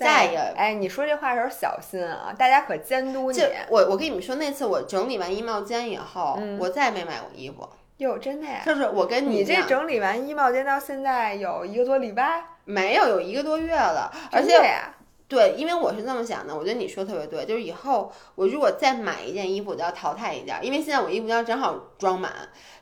[0.00, 3.40] 再也哎，你说这话的时候小心啊，大家可监督你。
[3.68, 7.68] 我我跟你们说，那次我整理完衣帽间以后，嗯我再也没买过衣服。
[7.98, 8.62] 哟，真的呀？
[8.64, 14.58] 就是我跟你这整理完衣帽间到现在有一个多礼拜，没有有一个多月了，而且，
[15.28, 22.32] 对，因为我是这么想的，我觉得你说得特别对，就是以后我如果再买一件衣服，我就要淘汰一件，因为现在我衣服间正好装满，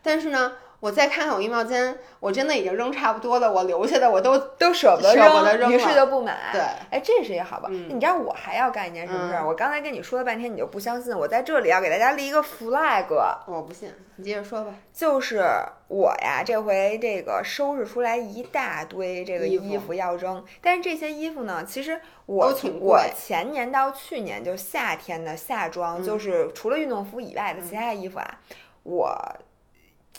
[0.03, 6.51] 但是呢，我再看看我衣帽间，我真的已经扔差不多了，我留下的我都都舍不得舍不得扔于是就不买。
[6.53, 6.61] 对，
[6.91, 7.69] 哎，这是一好吧？
[7.73, 9.43] 嗯你知道我还要干一件什么事儿？
[9.43, 11.17] 嗯我刚才跟你说了半天，你就不相信。
[11.17, 13.07] 我在这里要给大家立一个 flag，
[13.47, 14.73] 我不信，你接着说吧。
[14.93, 15.45] 就是
[15.89, 28.39] 我呀，这回这个收拾出来一大堆这个衣服要扔，但是这些衣服呢，其实我我前年到去年就夏天的夏装，嗯就是除了运动服以外的其他衣服啊，
[28.85, 29.13] 我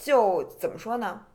[0.02, 1.26] 就怎么说呢？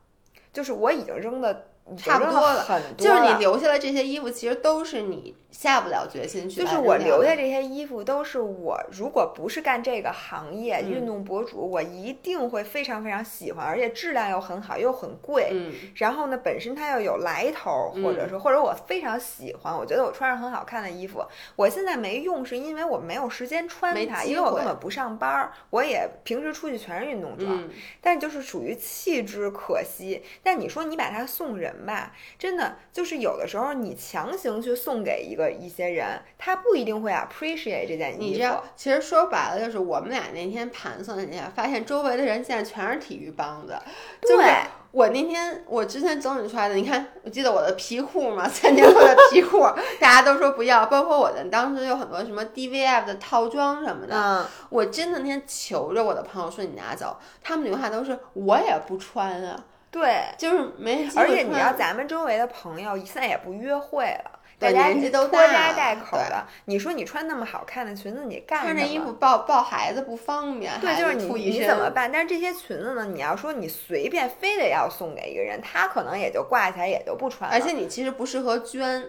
[0.51, 15.49] 就是我已经扔的差不多了很多就是你留下的这些衣服，其实都是你下不了决心去就是我留下这些衣服，都是我如果不是干这个行业，嗯运动博主，我一定会非常非常喜欢，而且质量又很好，又很贵。
[15.51, 21.23] 嗯然后呢，本身它又有来头，或者说，或者我非常喜欢，我觉得我穿上很好看的衣服，
[21.55, 27.69] 我现在没用，是因为我没有时间穿它，因为我根本不上班儿，我也平时出去全是运动装，嗯，
[28.01, 30.23] 但就是属于弃之可惜。
[30.43, 38.23] 但你说你把它送人吧，真的就是有的时候你强行去送给一个一些人，他不一定会 appreciate 这件衣服。
[38.23, 43.75] 你知道，其实说白了就是我们俩那天盘算了一下，发现周围的人现在全是体育帮子，
[44.21, 44.53] 就是对
[44.91, 49.59] 我那天我之前整理出来的，你看，我记得我的皮裤嘛，三年后的皮裤，
[49.99, 60.25] 大家都说不要，包括我的当时有很多什么 DVF 的套装什么的，嗯，我真的那天求着我的朋友说你拿走，他们留下都是我也不穿啊，对。
[60.37, 64.39] 就是没而且你知道，咱们周围的朋友现在也不约会了。
[64.57, 68.73] 大家年纪都拖家带口对的，你说你穿那么好看的裙子，你干什么？
[68.73, 72.09] 穿着衣服抱抱孩子不方便，对，就是你你怎么办？
[72.09, 77.53] 但是这些裙子呢，你要说你随便非得要送给一个人，他可能也就挂起来也就不穿了。
[77.55, 79.03] 而且你其实不适合捐，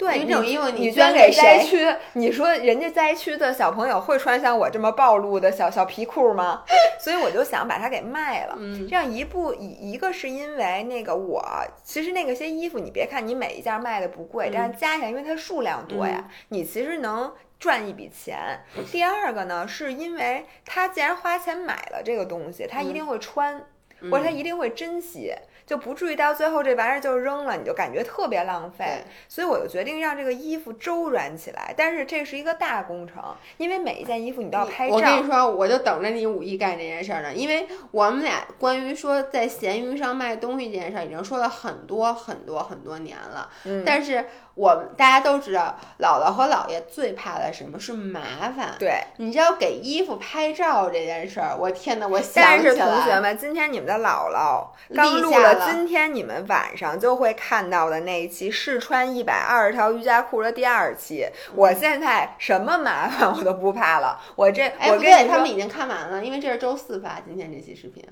[0.00, 1.62] 对因为这种衣服你捐给灾？
[1.62, 6.64] 区，你说人家灾区的小朋友会穿像我这么暴露的小小皮裤吗？
[6.98, 8.56] 所以我就想把它给卖了。
[8.58, 11.44] 嗯这样一步一一个是因为那个我
[11.84, 17.30] 其实那个些衣服，你别看你每一件卖的不贵，嗯但是加起来因为它数量多呀，你其实能。
[17.60, 18.58] 赚一笔钱。
[18.90, 23.62] 第二个呢，是因为他既然花钱买了这个东西，他一定会穿，
[24.10, 25.30] 或者他一定会珍惜，
[25.70, 29.04] 就不至于到最后这玩意儿就扔了，你就感觉特别浪费。
[29.28, 33.22] 所以我就决定让这个衣服周转起来，但是这是一个大工程，
[33.56, 34.96] 因为每一件衣服你都要拍照。
[34.96, 43.48] 我跟你说，我就等着你五一干这件事儿呢，因为我们俩关于说在闲鱼上卖东西这件事儿，已经说了很多很多很多年了。
[43.64, 44.26] 嗯但是
[44.60, 48.74] 我们大家都知道，姥姥和姥爷最怕的什么是麻烦。
[48.78, 61.26] 对，你知道给衣服拍照这件事儿，我天呐，我想但是同学们，今天你们的姥姥刚录了今天你们晚上就会看到的那一期试穿一百二十条瑜伽裤的第二期。
[61.54, 68.04] 我现在什么麻烦我都不怕了，我这哎，我跟你，他们已经看完了，因为这是周四发今天这期视频，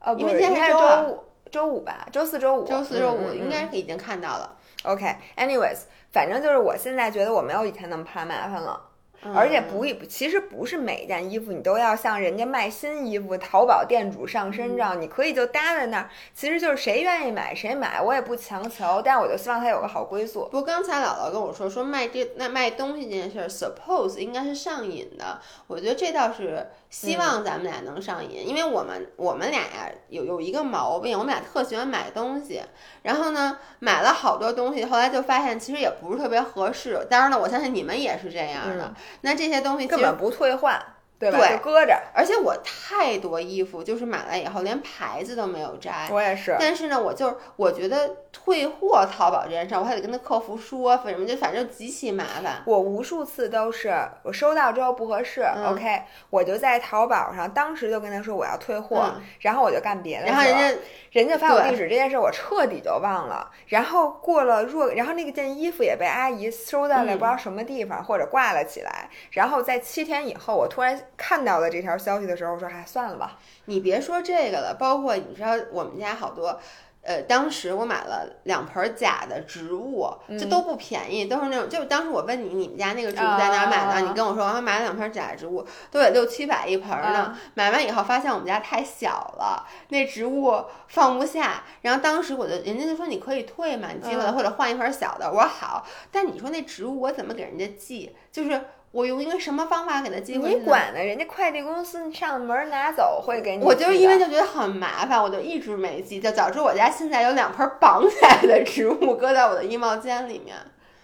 [0.00, 1.24] 哦，不因为今天是周五。
[1.50, 4.56] 周五吧，周四周五，周四周五应该是已经看到了。
[4.84, 8.89] OK，anyways，、反正就是我现在觉得我没有以前那么怕麻烦了。
[9.22, 20.44] 而且不一，其实不是每一件衣服你都要像人家卖新衣服淘宝店主上身照，你可以就搭在那儿，其实就是谁愿意买谁买，我也不强求，但我就希望它有个好归宿。
[20.44, 25.38] 不过刚才姥姥跟我说，说卖这那卖东西这件事儿，suppose 应该是上瘾的。
[25.66, 32.62] 我觉得这倒是希望咱们俩能上瘾，因为我们我们俩呀有有一个毛病，我们俩特喜欢买东西，
[33.02, 37.06] 然后呢买了好多东西，后来就发现其实也不是特别合适。
[37.10, 38.94] 当然了，我相信你们也是这样的。
[39.22, 40.80] 那这些东西根本不退换，
[41.18, 41.38] 对吧？
[41.38, 42.00] 对就搁着。
[42.14, 46.08] 而且我太多衣服就是买来以后连牌子都没有摘。
[46.10, 52.62] 我也是，但是呢，我就是我觉得退货淘宝这件事儿，我还得跟他客服说，反正就反正极其麻烦。
[52.64, 60.26] 我无数次都是我收到之后不合适、嗯 o k 我就在淘宝上当时就跟他说我要退货，嗯然后我就干别的。
[60.26, 63.50] 然后人家人家发我地址这件事，我彻底就忘了。
[63.66, 69.10] 然后过了若，然后那个件衣服也被阿姨收到了嗯不知道什么地方，或者挂了起来。
[69.32, 73.38] 然后在七天以后，我突然看到了这条消息的时候，我说：“哎，算了吧。
[73.64, 76.60] 你别说这个了，包括你知道我们家好多。
[77.02, 80.06] 呃，当时我买了两盆假的植物，
[80.38, 81.68] 这都不便宜，都是那种。
[81.68, 83.92] 就是当时我问你，你们家那个植物在哪儿买的？
[83.92, 87.34] 啊你跟我说，我买了两盆假植物，都得六七百一盆呢。
[87.54, 91.64] 买完以后发现我们家太小了，那植物放不下。
[91.80, 95.26] 然后当时我就，人家就说你可以退嘛，你寄回来嗯或者换一盆小的。
[95.26, 98.14] 我说好，但你说那植物我怎么给人家寄？
[98.30, 98.60] 就是
[98.92, 100.64] 我用一个什么方法给他寄回去你？
[100.64, 100.98] 管呢？
[101.00, 103.64] 人家快递公司上门拿走会给你。
[103.64, 110.56] 我就是因为就觉得很麻烦，我就一直没寄，就导致我家现在有两盆绑起来的植物搁在我的衣帽间里面，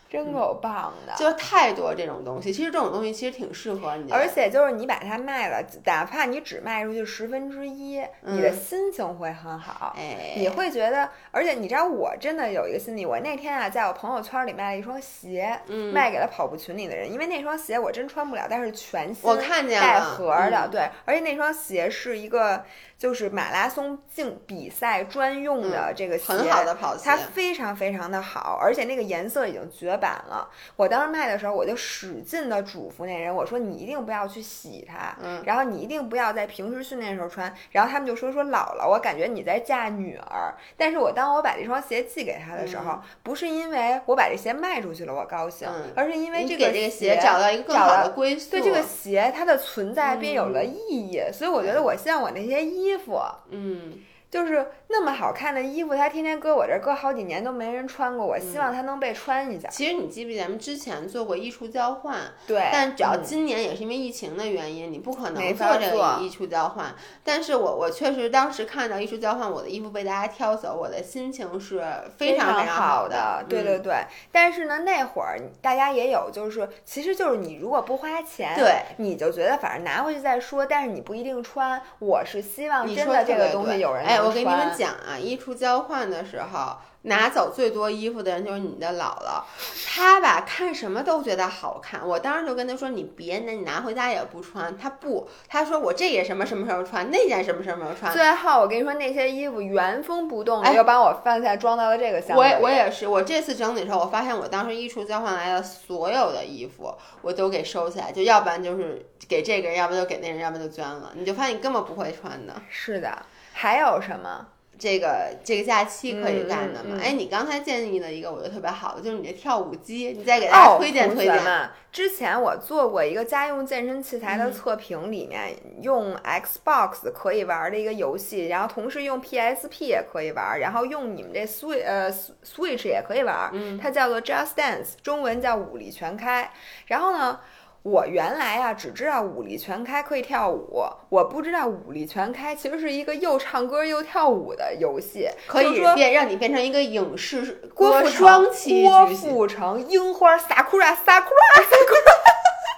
[0.08, 1.12] 真够棒的。
[1.16, 2.52] 就是太多这种东西。
[2.52, 9.94] 其实这种东西其实挺适合你的，而且就是你把它卖了，哪怕你只卖出去十分之一，你的心情会很好。
[9.96, 22.64] 嗯哎，你会觉得，而且你知道，我真的有一个心理，我那天啊，在我朋友圈里卖了一双鞋，嗯卖给了跑步群里的人，因为那双鞋我真穿不了，但是全新，我看见了带盒的，嗯对，而且那双鞋是一个
[22.98, 30.50] 就是马拉松竞比赛专用的这个鞋，嗯很好的跑鞋它非常非常的好，而且那个颜色已经绝绝版了。
[30.74, 37.54] 我当时卖的时候，我就使劲的嘱咐那人，我说你一定不要去洗它，嗯然后你一定不要在平时训练的时候穿。
[37.70, 40.52] 然后他们就说说姥姥，我感觉你在嫁女儿。
[40.76, 48.50] 但是我当我把这双鞋寄给他的时候，不是因为我把这鞋卖出去了我高兴，嗯而是因为这个给这个鞋找到一个更好的归宿。
[48.50, 53.20] 对这个鞋它的存在便有了意义，所以我觉得我希望我那些衣衣服。
[53.50, 54.00] 嗯，
[54.36, 59.66] 就是那么好看的衣服，它天天搁我这儿搁好几年都没人穿过，我希望它能被穿一下。
[59.70, 62.18] 其实你记不记得咱们之前做过衣橱交换？
[62.46, 66.94] 对，但只要嗯今年也是因为疫情的原因，你不可能没做这个衣橱交换。
[67.24, 71.82] 但是我我确实当时看到衣橱交换，我的衣服被大家挑走，我的心情是
[72.18, 73.42] 非常非常好的。
[73.48, 73.94] 对对嗯对。
[74.30, 81.80] 但是呢，那会儿大家也有，就是其实就是你如果不花钱，对，你就觉得反正拿回去再说，但是你不一定穿。
[82.00, 86.76] 我是希望真的这个东西有人我给你们讲啊，衣橱交换的时候。
[87.08, 89.40] 拿走最多衣服的人就是你的姥姥，
[89.86, 92.04] 她吧看什么都觉得好看。
[92.04, 98.12] 我当时就跟她说：“你别那，你拿回家也不穿。”她不，她说我这也什么什么时候穿，那件什么什么时候穿。
[98.12, 102.38] 最后我跟你说，那些衣服原封不动的哎又把我饭菜装到了这个箱子里。
[102.40, 111.12] 我也我也是，我这次整理的时候，我发现我当时衣橱交换来的所有的衣服，我都给收起来，就要不然就是给这个人，要不然就给那人，要不然就捐了。
[111.14, 112.52] 你就发现你根本不会穿的。
[112.68, 113.16] 是的，
[113.58, 114.48] 还有什么？
[114.78, 116.90] 这个这个假期可以干的吗？
[116.90, 121.42] 嗯嗯嗯哎，你刚才建议的一个我觉得特别好的，就是你这跳舞机，你再给大家哦，推荐推荐。
[121.42, 136.50] 嘛，之前我做过一个家用健身器嗯材的测评，里面用 Xbox 可以玩的一个游戏，然后同时用 PSP 也可以玩，然后用你们这 Switch 呃 Switch 也可以玩，嗯它叫做 Just Dance，中文叫舞力全开。
[136.88, 137.40] 然后呢？
[137.88, 152.12] 我原来啊只知道武力全开可以跳舞，我不知道武力全开其实是一个又唱歌又跳舞的游戏，可以说变让你变成一个影视郭富双城，栖郭富城，樱花萨库拉萨库拉萨库拉，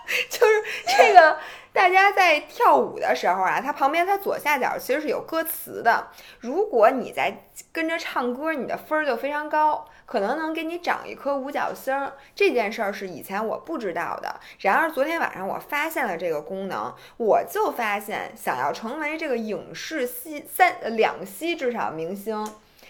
[0.28, 0.62] 就是
[0.98, 1.38] 这个。
[1.70, 6.08] 大家在跳舞的时候啊，它旁边它左下角其实是有歌词的。
[6.40, 12.14] 如果你在跟着唱歌，你的分儿就非常高，可能能给你长一颗五角星儿。
[12.34, 14.40] 这件事儿是以前我不知道的。
[14.60, 22.42] 然而昨天晚上我发现了这个功能，我就发现想要成为这个影视系三呃两栖至少明星，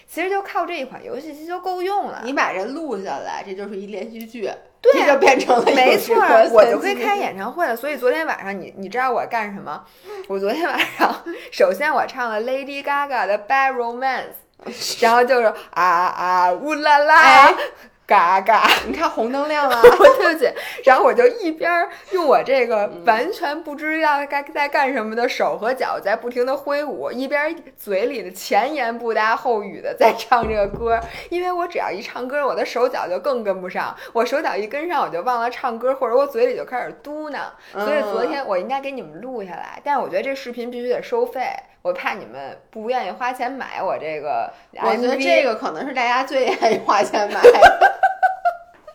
[0.07, 2.23] 其实就靠这一款游戏机就够用了。
[2.25, 4.49] 你把这录下来，这就是一连续剧，
[4.81, 7.75] 对这就变成了没错歌，我就可以开演唱会了。
[7.75, 9.85] 所以昨天晚上你你知道我干什么？
[10.29, 14.23] 我昨天晚上首先我唱了 Lady Gaga 的《Bad Romance》，
[15.01, 17.55] 然后就是啊啊呜啦啦哎，
[18.09, 18.67] 嘎嘎。
[18.89, 19.77] 你看红灯亮了。
[19.85, 20.51] 我对不起，
[20.85, 30.99] 然后我就一边儿用我这个嗯完全不知道该在干什么的手和脚在不停的挥舞，一边儿嘴里的前言不搭后语的在唱这个歌。
[31.29, 37.39] 因为我只要一唱歌，我的手脚就更跟不上，我手脚一跟上，我就忘了唱歌，或者我嘴里就开始嘟囔。
[37.75, 41.43] 所以昨天我应该给你们录下来，但是我觉得这视频必须得收费，
[41.83, 44.51] 我怕你们不愿意花钱买我这个。
[44.83, 47.98] 我觉得这个可能是大家最愿意花钱买的。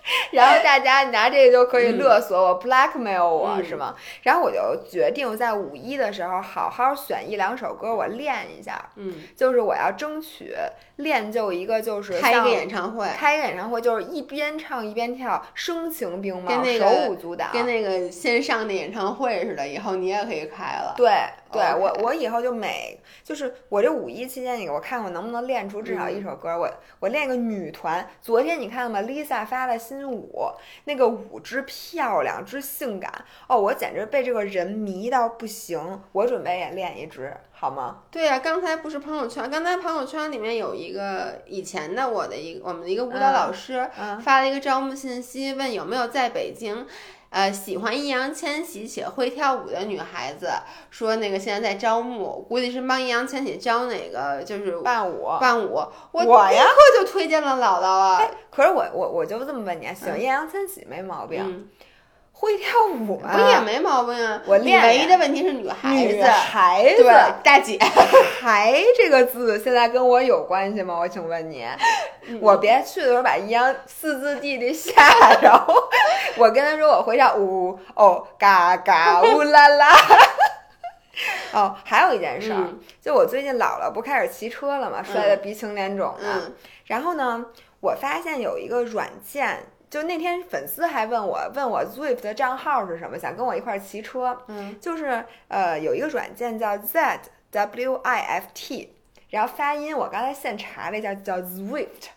[0.32, 3.96] 然后大家拿这个就可以嗯勒索我、blackmail 我，嗯是吗？
[4.24, 8.90] 然后我就决定在五一的时候好好选一两首歌，我练一下。
[8.96, 10.54] 嗯，就是我要争取
[10.98, 20.94] 练就一个，就是开一个演唱会，开一个演唱会，就是一边唱一边跳，声情并茂，跟那个手舞足蹈，跟那个线上的演唱会似的，以后你也可以开了。
[20.98, 21.12] 对
[21.54, 26.50] 对我我以后就每就是我这五一期间，你给我看我能不能练出至少一首歌。
[26.58, 30.50] 我我练个女团，昨天你看了吗？Lisa 发了新舞，
[30.86, 33.12] 那个舞之漂亮之性感
[33.48, 36.02] 哦，我简直被这个人迷到不行。
[36.12, 38.04] 我准备也练一支，好吗？
[38.12, 46.86] 对呀、刚才不是朋友圈，刚才朋友圈里面有一个以前的我的一个我们的一个舞蹈老师、嗯发了一个招募信息，问有没有在北京。
[47.34, 50.52] 呃，喜欢易烊千玺且会跳舞的女孩子，
[50.92, 55.26] 说那个现在在招募，估计是帮易烊千玺招哪个就是伴舞。
[55.42, 55.74] 伴舞。
[56.12, 58.22] 我我呀立刻就推荐了姥姥啊，
[58.52, 61.68] 可是我我我就这么问你啊，喜欢易烊千玺没毛病，嗯，
[62.44, 63.32] 会跳舞吗？
[63.34, 64.42] 不也没毛病啊。
[64.46, 67.14] 我练你唯一的问题是女孩女子，孩子，对
[67.44, 67.78] 大姐，
[68.42, 70.98] 孩这个字现在跟我有关系吗？
[71.00, 71.66] 我请问你，
[72.28, 74.92] 嗯我别去的时候把易烊四字弟弟吓
[75.42, 75.66] 着，
[76.38, 79.88] 我跟他说我会跳呜哦嘎嘎呜啦啦。
[81.54, 86.28] 哦，还有一件事儿，嗯就我最近老了不开始骑车了嘛，摔得鼻青脸肿的。
[86.28, 86.54] 嗯
[86.88, 87.46] 然后呢，
[87.80, 89.64] 我发现有一个软件，
[89.94, 94.36] 就那天粉丝还问我，问我 Zwift 的账号是什么，想跟我一块儿骑车。
[94.48, 97.20] 嗯，就是呃有一个软件叫 Z
[97.52, 98.96] W I F T，
[99.30, 102.08] 然后发音我刚才现查了一下叫 Zwift，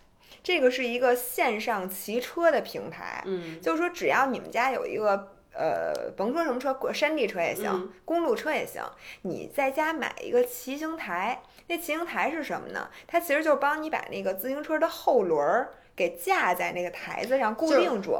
[0.43, 5.33] 这个是一个线上骑车的平台，嗯就是说只要你们家有一个。
[5.59, 8.83] 呃，甭说什么车，山地车也行，嗯公路车也行。
[9.23, 12.91] 你在家买一个骑行台，那骑行台是什么呢？
[13.07, 18.17] 它其实就是帮你把那个自行车的后轮儿给架在那个台子上固定住。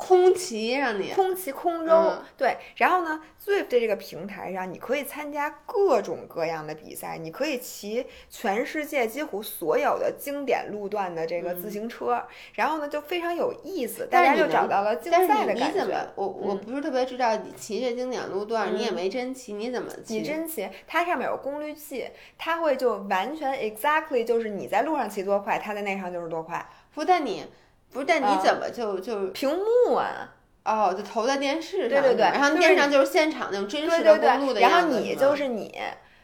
[0.00, 2.56] 空骑让你空骑空揉，嗯对。
[2.76, 12.24] 然后呢，Zwift 的这个平台上，你可以参加各种各样的比赛，你可以骑全世界几乎所有的经典路段的这个自行车，
[12.54, 16.12] 然后呢就非常有意思，大家就找到了竞赛的感是你你怎么觉。？
[16.14, 20.14] 我我不是特别知道你骑这经典路段，你也嗯没真骑，你怎么骑？
[20.14, 22.08] 你真骑，它上面有功率计，
[22.38, 26.66] 它会就完全 exactly 就是你在路上骑多快，它在那上就是多快。
[26.94, 27.46] 不但你
[27.92, 30.32] 不但啊你怎么就就屏幕啊，
[30.64, 35.78] 哦就投在电视上，对对对然后电视上就是现场那种真实的对公路的对，然后你就是你。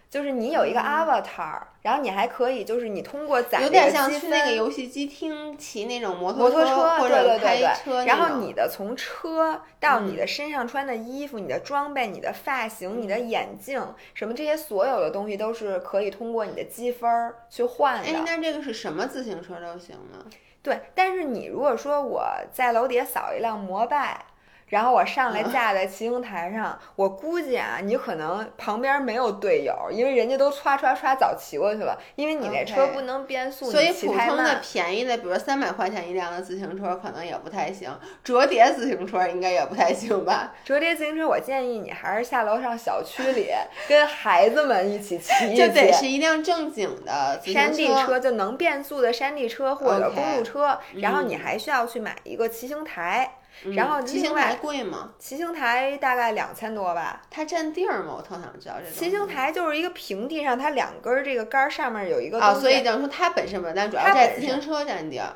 [0.09, 18.09] 就是你有一个 avatar，、然后你还可以，就是你通过攒有点像去那个游戏机厅骑那种摩摩托车或对对者开对对车然后你的从车到你嗯的身上穿的衣服、你的装备、你的发型、你的眼镜，什么这些所有的东西都是可以通过你的积分儿去换的。
[18.09, 20.25] 哎，那这个是什么自行车都行呢？
[20.67, 24.25] 对，但是你如果说我在楼底下扫一辆摩拜。
[24.69, 34.61] 然后我上来嗯架在骑行台上，我估计啊，你可能旁边没有队友，因为人家都歘歘歘早骑过去了，因为你那车不能变速，所以普通的。
[34.63, 37.89] 便宜的，比如说三百块钱一辆的自行车，可能也不太行。
[38.25, 40.53] 折叠自行车应该也不太行吧？
[40.65, 43.51] 折叠自行车，我建议你还是下楼上小区里
[43.89, 45.57] 跟孩子们一起骑 一骑。
[45.57, 53.37] 就得是一辆正经的山地车就能变速的山地车或者公路车然后你嗯还需要去买一个骑行台，
[53.75, 55.13] 然后嗯骑行台贵吗？
[55.19, 57.23] 骑行台大概两千多吧。
[57.31, 58.15] 它占地儿吗？
[58.19, 58.91] 我特想知道这。
[58.91, 62.55] 骑行台就是一个平地上，它两根儿这个杆儿上面有一个啊。
[62.55, 65.33] 所以等于说它本身主要在自行车占地儿。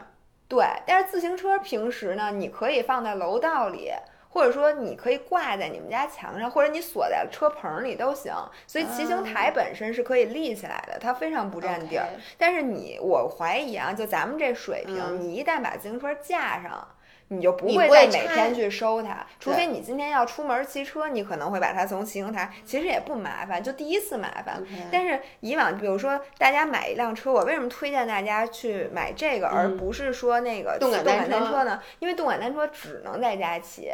[0.48, 3.92] 对，但是自行车平时呢，你可以放在楼道里。
[4.32, 8.32] 或者说，你可以挂在你们家墙上，或者你锁在车棚里都行。
[8.64, 12.06] 所以骑行台本身是可以立起来的，它非常不占地儿。
[12.38, 16.86] 但是你，我怀疑啊，就咱们这水平，嗯你一旦把自行车架上，
[17.32, 24.60] 你就不会再每天去收它，除非你今天要出门骑车，你可能会把它从骑行台，其实也不麻烦，就第一次麻烦。
[24.90, 31.80] 但是以往，比如说大家买一辆车，我为什么推荐大家去买这个，而嗯不是说那个动感单车呢？
[32.00, 33.92] 因为动感单车只能在家骑。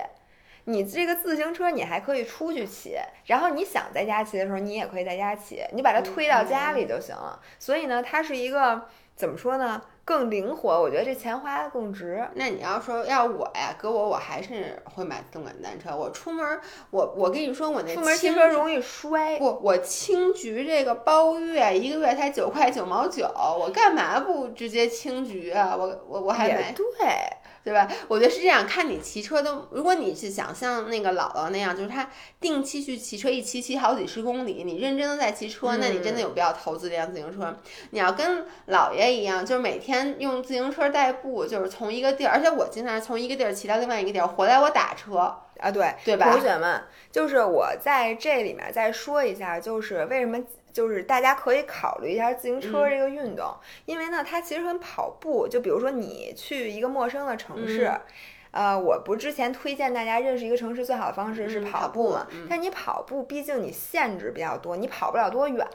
[0.65, 7.39] 你这个自行车，你还可以出去骑，然后你想在家骑的时候，你也可以在家骑，你把它推到家里就行了。
[7.59, 9.83] 所以呢，它是一个怎么说呢？
[10.07, 12.25] 更灵活，我觉得这钱花的更值。
[12.35, 15.95] 那你要说要我呀，搁我我还是会买动感单车。
[15.97, 19.37] 我出门，我我跟你说，我那出门骑轻车容易摔。
[19.37, 23.27] 不，我青桔这个包月一个月才九块九毛九，
[23.59, 25.75] 我干嘛不直接青桔啊？
[25.77, 26.87] 我我我还也买，对，
[27.67, 27.89] 对吧？
[28.07, 32.09] 我觉得是这样，看你骑车的，如果你是想像那个姥姥那样，就是他
[32.41, 37.59] 定期去骑车，一骑骑好几十公里，你认真的在骑车，那你真的有必要投资这辆自行车。
[37.91, 45.17] 你要跟姥爷一样，就是每天用自行车代步，就是从一个地儿，而且我经常从一个地儿骑到另外一个地儿，回来我打车，
[45.59, 50.39] 啊，对，对吧同学们，就是我在这里面再说一下，就是为什么，
[50.77, 53.57] 就是大家可以考虑一下自行车嗯这个运动，
[53.87, 57.87] 因为呢，它其实跟跑步，就比如说你去一个陌生的城市。
[57.87, 58.01] 嗯
[58.53, 62.27] 呃，我不是之前推荐大家认识一个城市最好的方式是嗯跑跑步嘛？
[62.31, 65.67] 嗯但你跑步，毕竟你限制比较多，你跑不了多远，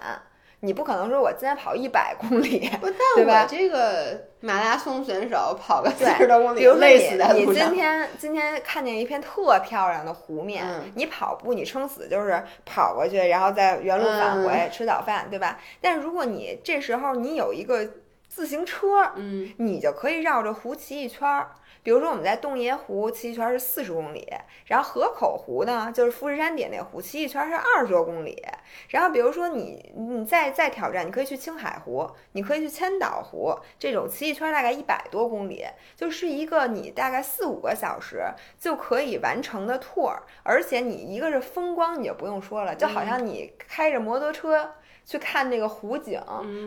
[0.62, 7.74] 你不可能说我今天跑一百公里， 不， 对吧我这个马拉松选手跑个四对十多公里，累死在你，今。
[7.74, 15.60] 天今天看见一片特漂亮的湖面，嗯你跑步你撑死就是跑过去，然后再原路返回、吃早饭，对吧？
[15.82, 17.88] 但是如果你这时候你有一个
[18.34, 21.52] 自行车，嗯，你就可以绕着湖骑一圈儿。
[21.84, 24.26] 比如说我们在洞爷湖骑一圈儿是四十公里，
[24.68, 28.42] 然后河口湖呢，就是富士山顶那湖，骑一圈儿是二十多公里。
[28.90, 35.66] 然后比如说你你再再挑战，你可以去青海湖，你可以去千岛湖，这种骑一圈儿大概一百多公里，
[35.98, 38.24] 就是一个你大概四五个小时
[38.58, 40.16] 就可以完成的 tour。
[40.44, 44.72] 而且你一个是风光，你就不用说了，就好像你开着摩托车
[45.12, 46.18] 去看那个湖景，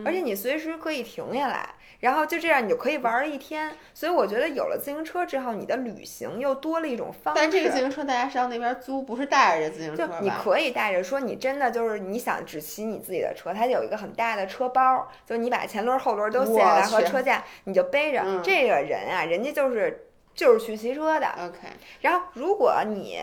[0.05, 1.67] 而且你随时可以停下来。
[1.99, 3.75] 然后就这样，你就可以玩儿一天。
[3.91, 7.41] 所以我觉得有了自行车之后，你的旅行又多了一种方式。
[7.41, 10.19] 但这个自行车大家是到那边租，不是带着这自行车吧？
[10.19, 18.21] 就你可以带着，说你真的就是你想只骑你自己的车，它有一个很大的车包，就你把前轮后轮都卸下来和车架，你就背着。
[18.23, 21.27] 嗯这个人啊，人家就是就是去骑车的。
[21.27, 21.57] OK，
[22.01, 23.17] 然后如果你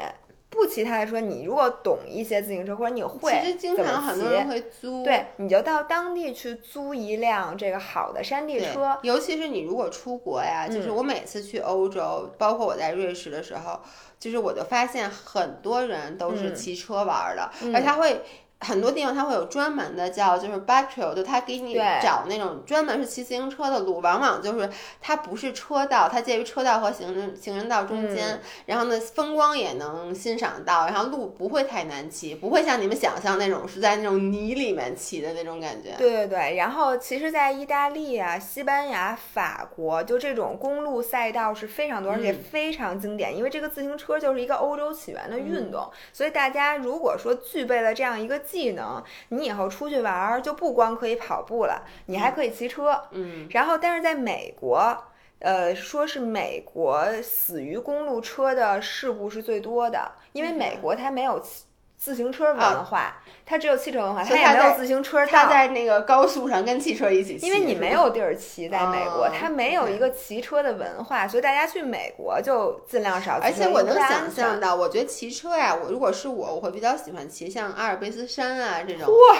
[0.52, 8.96] 不骑他的车，你如果懂一些自行车或者你会其实经常很多骑人会租，对，你就到当地去租一辆这个好的山地对车。
[9.02, 13.80] 尤其是你如果出国呀，就是嗯我每次去欧洲，包括我在瑞士的时候，
[14.20, 18.22] 就是我就发现很多人都是嗯骑车玩儿的，嗯而且他会。
[18.62, 35.94] 很多地方它会有专门的叫就是 bike trail，就他给你找那种专门是骑自行车的路，往往就是它不是车道，它介于车道和行人行人道中间，嗯然后呢风光也能欣赏到，然后路不会太难骑，不会像你们想象那种是在那种泥里面骑的那种感觉。
[35.98, 43.36] 对对对，然后其实，在意大利啊、西班牙、法国，就这种公路赛道是非常多，而且嗯非常经典。
[43.36, 53.02] 因为这个自行车就是一个欧洲起源的运动，所以大家如果说具备了这样一个技能，你以后出去玩儿就不光可以跑步了，你还可以骑车。
[53.12, 55.04] 嗯，然后，但是在美国。
[55.44, 61.64] 呃，说是美国死于公路车的事故是最多的，因为美国它没有骑
[62.02, 65.30] 自行车文化，它只有汽车文化，它也没有自行车道。
[65.30, 73.46] 他在那个高速上跟汽车一起骑，因为你没有地儿骑，在美国，哦它没有一个骑车的文化，所以大家去美国就尽量少骑。
[73.46, 79.02] 而且我能想象到，我觉得骑车呀，我如果是我，我会比较喜欢骑像阿尔卑斯山啊这种。
[79.06, 79.38] 哇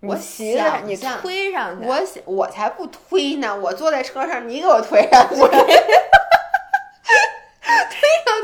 [0.00, 5.36] 我骑着你推上去，我想我才不推呢，我坐在车上，你给我推上去，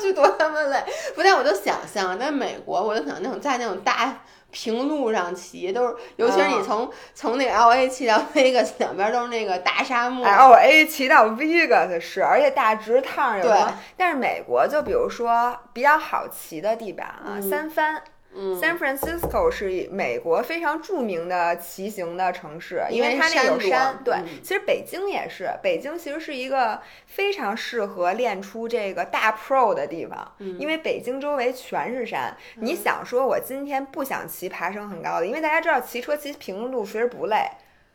[0.07, 0.83] 去多他妈累！
[1.15, 10.25] 不但我就想象，在美国，我就想那种在那种大平路上骑，都是，尤其是你嗯从、从那个 L A 骑到 Vegas，两边都是那个大沙漠。
[10.25, 13.79] L A 骑到 Vegas 是，而且大直趟有什对么？
[13.97, 18.03] 但是美国就比如说比较好骑的地板啊，嗯三藩。
[18.37, 23.99] 嗯 San Francisco 是美国非常著名的骑行的城市，因为它那有山。
[24.05, 32.37] 对嗯，其实北京也是，北京其实是一个非常适合练出这个大 pro 的地方，嗯因为北京周围全是山。
[32.57, 37.51] 你想说，我今天不想骑爬升很高的，因为大家知道骑车骑平路其实不累，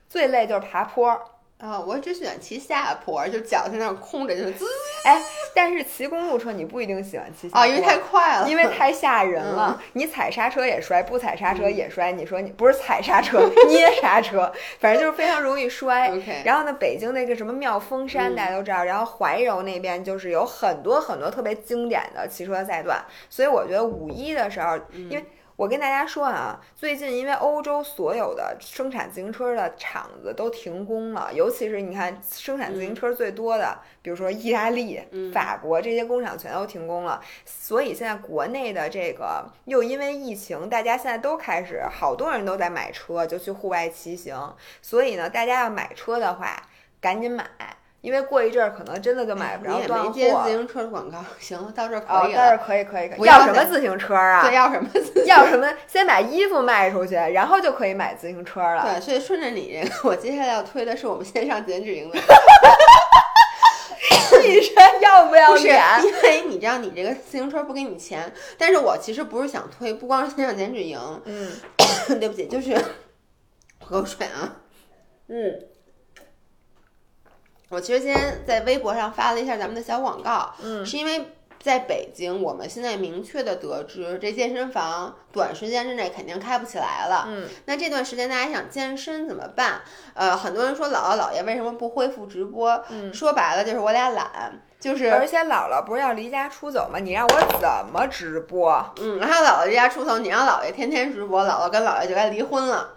[0.10, 1.31] 最累就是爬坡。
[1.62, 4.66] 啊、我只喜欢骑下坡，就脚在那儿空着，就滋
[5.06, 5.22] 哎，
[5.54, 12.12] 但是骑公路车你不一定喜欢骑下啊，因为太快了，因为太吓人了，嗯你踩刹车也摔，不踩刹车也摔。
[12.12, 16.12] 你说你不是踩刹车， 捏刹车，反正就是非常容易摔。
[16.44, 23.00] 然后呢，北京那个什么妙峰山嗯大家都知道，然后怀柔那边就是有很多很多特别经典的骑车赛段，
[23.30, 25.24] 所以我觉得五一的时候，因为。
[25.62, 35.00] 我跟大家说啊，最近因为欧洲所有的生产自行车的厂子都停工了，尤其是你看生产自行车最多的，比如说意大利、
[35.32, 44.56] 法国这些工厂全都停工了，所以现在国内的这个又因为疫情，大家现在都开始好多人都在买车，就去户外骑行。
[44.82, 46.60] 所以呢，大家要买车的话，
[47.00, 47.46] 赶紧买，
[48.02, 50.44] 因为过一阵儿可能真的就买不你也着断货没接自了。
[50.46, 52.38] 行车广告，行，到这儿哦可，以了。
[52.38, 54.42] 但是可以可以可以，不要什么自行车啊？
[54.44, 55.72] 对，要什么自 要什么？
[55.88, 58.82] 先把衣服卖出去，然后就可以买自行车了。
[58.84, 62.18] 对，所以顺着你这个，我接下来要推的是我们线上减脂营的，
[64.42, 65.80] 你说要不要脸？
[66.04, 71.52] 因为你知道你这个自行车不给你钱，但是我其实不是想推，不光是线上减脂营，嗯
[72.20, 72.76] 对不起，就是
[73.80, 74.56] 喝口水啊。
[75.28, 75.68] 嗯
[77.72, 81.32] 我其实今天在微博上发了一下咱们的小广告，嗯是因为
[81.64, 87.26] 在北京，我们现在明确的得知，这健身房短时间之内肯定开不起来了。
[87.30, 89.84] 嗯，那这段时间大家想健身怎么办？
[90.16, 92.84] 呃，很多人说姥姥姥爷为什么不恢复直播？
[92.90, 97.00] 嗯说白了就是我俩懒，就是而且姥姥不是要离家出走吗？
[97.00, 98.86] 你让我怎么直播？
[99.00, 102.96] 嗯，然后姥姥离家出走，你让姥爷天天直播，姥姥跟姥爷就该离婚了。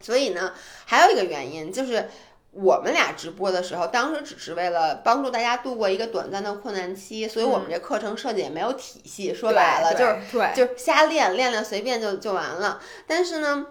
[0.00, 0.52] 所以呢，
[0.86, 2.10] 还有一个原因就是。
[2.52, 9.32] 我们俩直播的时候，当时只是为了帮助大家度过一个短暂的困难期，所以我们这课程设计也没有体系。
[9.32, 12.78] 说白了，就是对，就是瞎练练练，随便就就完了。
[13.06, 13.66] 但是呢，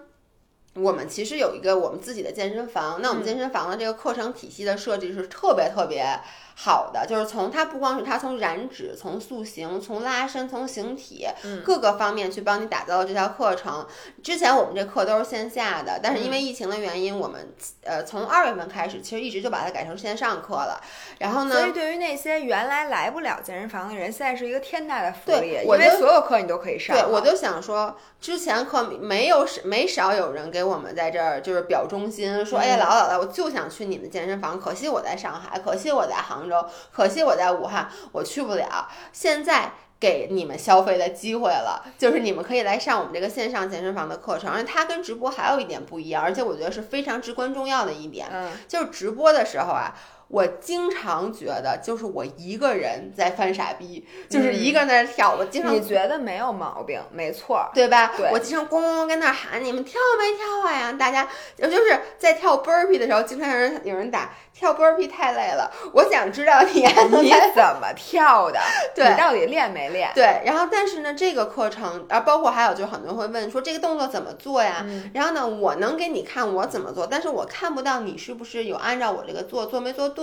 [0.74, 6.20] 我们其实有一个我们自己的健身房，那我们健身房的这个课程体系的设计是特别特别
[6.64, 11.28] 好的，就是从它不光是它从燃脂、从塑形、从拉伸、从形体、
[11.66, 13.88] 各个方面去帮你打造了这条课程。
[14.22, 17.52] 之前我们这课都是线下的，但是因为疫情的原因，我们
[17.84, 20.80] 呃从二月份开始，其实一直就把它改成线上课了。
[21.18, 26.96] 然后呢，所以对于那些原来来不了健身房的人，现在是一个天大的福利，因为所有课你都可以上。
[26.96, 36.51] 对，我就想说，之前课没有没少有人给我们在这儿就是表忠心，说，哎呀，嗯姥姥姥姥，我就想去你们健身房，可惜我在上海，可惜我在杭州，
[36.92, 38.88] 可惜我在武汉，我去不了。
[39.12, 39.72] 现在。
[40.02, 49.94] 给你们消费的机会了，就是你们可以来上我们这个线上健身房的课程，而且它跟直播还有一点不一样，而且我觉得是非常至关重要的一点，嗯就是直播的时候啊，
[50.32, 57.70] 我经常觉得就是我一个人在犯傻逼，就是一个人在那跳，我经常你觉得没有毛病，没错儿。
[57.74, 58.14] 对吧？
[58.16, 60.94] 对我经常咣咣咣跟那儿喊你们跳没跳啊呀？
[60.94, 61.28] 大家
[61.60, 68.60] 我就是在跳 burpee 的时候，经常有人有人打跳 burpee 太累了，我想知道你你怎么跳的？
[68.96, 70.10] 对你到底练没练？
[70.16, 74.86] 对，然后但是呢，这个课程啊，包括还有就是很多人会问说这个动作怎么做呀？
[74.88, 80.21] 嗯然后呢，我能给你看我怎么做，但是我看不到你是不是有按照我这个做，做没做对。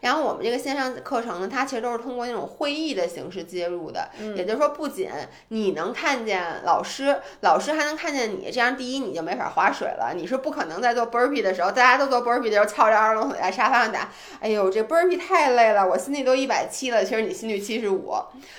[0.00, 5.10] 然后我们这个线上课程呢，它其实都是通过那种会议的形式接入的，嗯也就是说，不仅
[5.48, 18.14] 你能看见老师，老师还能看见你，这样第一你就没法划水了，你是不可能在做 burpee 的时候，大家都做 burpee 的时候翘着二郎腿在沙发上打，哎呦，这 burpee 太累了，我心率都一百七了，其实你心率七十五。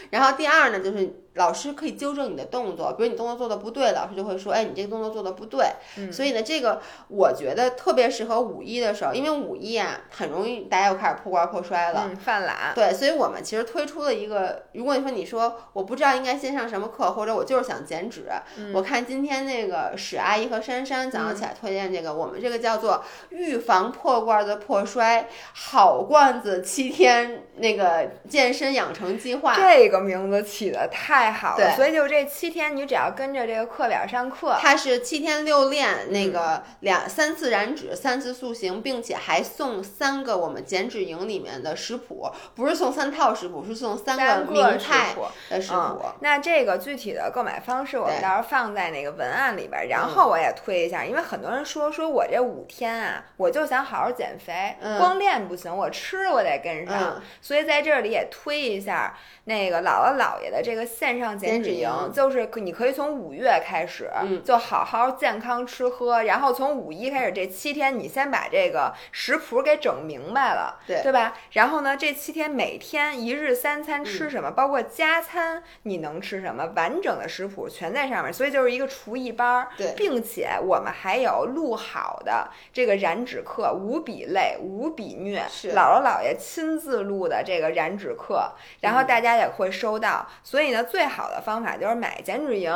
[0.10, 5.66] 然后第二呢，就是老师可以纠正你的动作，比如你动作做的不对，老师就会说，哎，你这个动作做的不对。
[5.98, 12.10] 嗯所以呢，这个我觉得特别适合五一的时候，因为五一啊，很容易大家又开始破罐破摔了。
[12.10, 12.74] 嗯，犯懒。
[12.76, 18.26] 对，所以我们其实推出了一个，如果你说你说我不知道应该先上什么课，或者我就是想减脂，
[18.58, 29.56] 嗯我看今天那个史阿姨和珊珊早上起来推荐这个，我们这个叫做预防破罐子破摔好罐子七天那个健身养成计划。
[29.56, 45.25] 这个名字起的太好了，所以就这七天，你只要跟着这个课表上课，它是七天六练，嗯那个两三次燃脂，三次塑形，并且还送三个我们减脂营里面的食谱，不是送三套食谱，是送三三个名菜谱。
[45.49, 54.97] 的食嗯谱。，那这个具体的购买方式，我们到时候放在那个文案里边儿，然嗯后我也推一下，因为很多人说说我这五天啊，我就想好好减肥，嗯。
[54.97, 57.21] 光练不行，我吃我得跟上，嗯。
[57.41, 59.15] 所以在这里也推一下
[59.45, 71.34] 那个姥姥姥爷的这个线上减脂营营，就是可你可以从五月开始，嗯就好好健康吃喝，然后从五一开始这七天，你先把这个食谱给整明白了，对对吧？
[71.51, 79.68] 然后呢，这七天每天一日三餐嗯吃什么，包括加餐你能吃什么，完整的食谱全在上面，所以就是一个厨艺班儿。
[79.78, 88.51] 对并且我们还有录好的这个燃脂课，无比累，无比虐，是姥姥姥爷亲自录的这个燃脂课，
[88.82, 90.28] 然后嗯大家也会收到。
[90.43, 92.74] 所以呢，最好的方法就是买减脂营，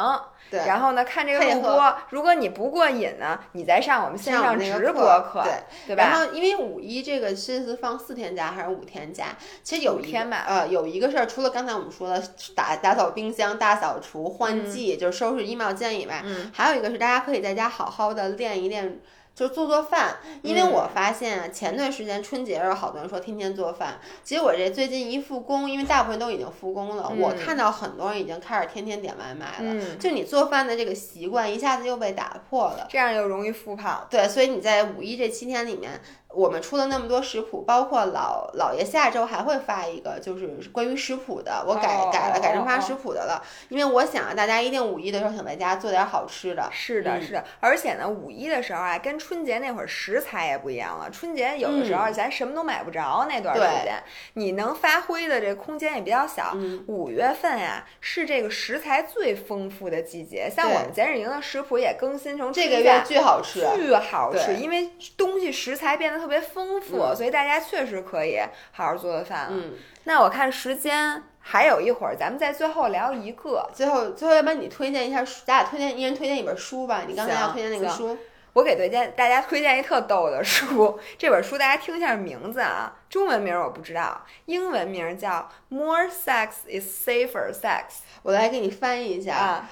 [0.49, 1.95] 对，然后呢看这个录播。
[2.09, 5.53] 如果你不过瘾呢，你再上我们线上直播课对
[5.87, 6.03] 对吧？
[6.03, 9.27] 然后，因为五一这个是是放四天假还是五天假？
[9.63, 12.21] 其实有一天吧呃，有一个事儿，除了刚才我们说的
[12.55, 18.99] 打打扫冰箱、大扫除、换季，就是收拾衣帽间以外，嗯还有一个是大家可以在家好好的练一练。
[19.41, 32.85] 就做做饭，因为嗯我发现啊，前段时间春节的时候，好多人说天天做饭，其实我这最近一复工，因为大部分都已经复工了，我嗯看到很多人已经开始天天点外卖了，嗯，就你做饭的这个习惯一下子又被打破了。
[32.87, 34.05] 这样又容易复胖。
[34.11, 35.99] 对，所以你在五一这七天里面，
[36.33, 46.69] 我们出了那么多食谱，包括老姥爷下周还会发一个，就是关于食谱的，我改、哦改了，改成发食谱的了，因为我想啊，大家一定五一的时候想在家做点好吃的。
[46.71, 51.09] 是的，嗯是的，而且呢，五一的时候啊，跟春节那会儿食材也不一样了。
[51.09, 54.01] 春节有的时候咱什么都买不着，那段时间
[54.33, 56.51] 你能发挥的这空间也比较小。
[56.55, 68.39] 嗯五月份呀、是这个食材最丰富的季节，像我们减脂营的食谱也更新成这个月巨好吃，巨好吃，对因为东西食材变得特别丰富，嗯所以大家确实可以
[68.71, 69.53] 好好做做饭了。
[69.53, 73.67] 嗯，那我看时间还有一会儿，咱们在最后聊一个。
[73.73, 78.15] 最后最后要不然你推荐一下书，咱俩推荐一人推荐一本书吧，你刚才要推荐那个书，
[78.53, 87.83] 我给推荐大家推荐一特逗的书， 这本书大家听一下名字啊，中文名我不知道，英文名叫《More Sex is Safer Sex
[88.21, 89.69] 我来给你翻译一》下，啊，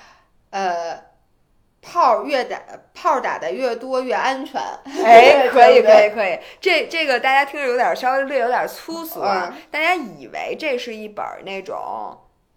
[0.49, 1.09] 呃。
[1.81, 2.59] 炮越打
[3.01, 4.61] 炮打的越多越安全，
[5.05, 9.61] 哎，可以可以可以，这这个大家听着有点稍微略有点粗俗啊，嗯。
[9.71, 11.77] 大家以为这是一本那种，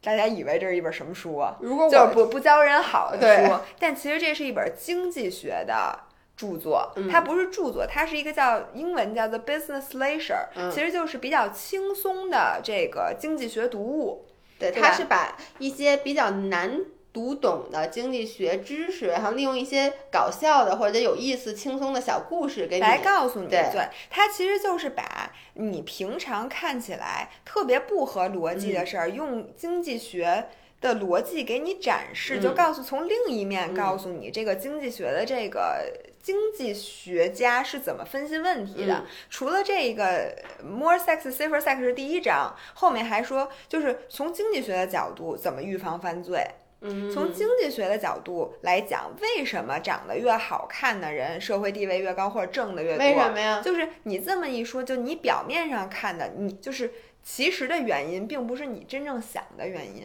[0.03, 1.57] 大家以为这是一本什么书啊？
[1.61, 5.97] 如果我就是不不教人好的书，但其实这是一本经济学的
[6.37, 7.09] 著作，嗯。
[7.09, 10.69] 它不是著作，它是一个叫英文叫做 business leisure，、嗯。
[10.73, 14.27] 其实就是比较轻松的这个经济学读物。
[14.59, 16.81] 对，它是把一些比较难
[17.13, 22.83] 读懂的经济学知识，然后利用一些搞笑的或者有意思、轻松的小故事给你。
[22.83, 23.71] 来告诉你，对
[24.09, 30.49] 它其实就是把你平常看起来特别不合逻辑嗯的事儿，用经济学
[30.81, 35.93] 的逻辑给你展示，嗯就告诉从另一面嗯告诉你这个经济学的这个
[36.23, 38.95] 经济学家是怎么分析问题的。
[38.95, 40.35] 嗯除了这个
[40.65, 46.43] more sex safer sex 是第一章，后面还说就是从经济学的角度怎么预防犯罪。
[46.83, 53.07] 嗯，从经济学的角度来讲，为什么长得越好看的人社会地位越高，或者挣的越多？
[53.07, 53.63] 为什么呀？
[53.65, 60.05] 就是你这么一说，就你表面上看的，你就是其实的原因，并不是你真正想的原因。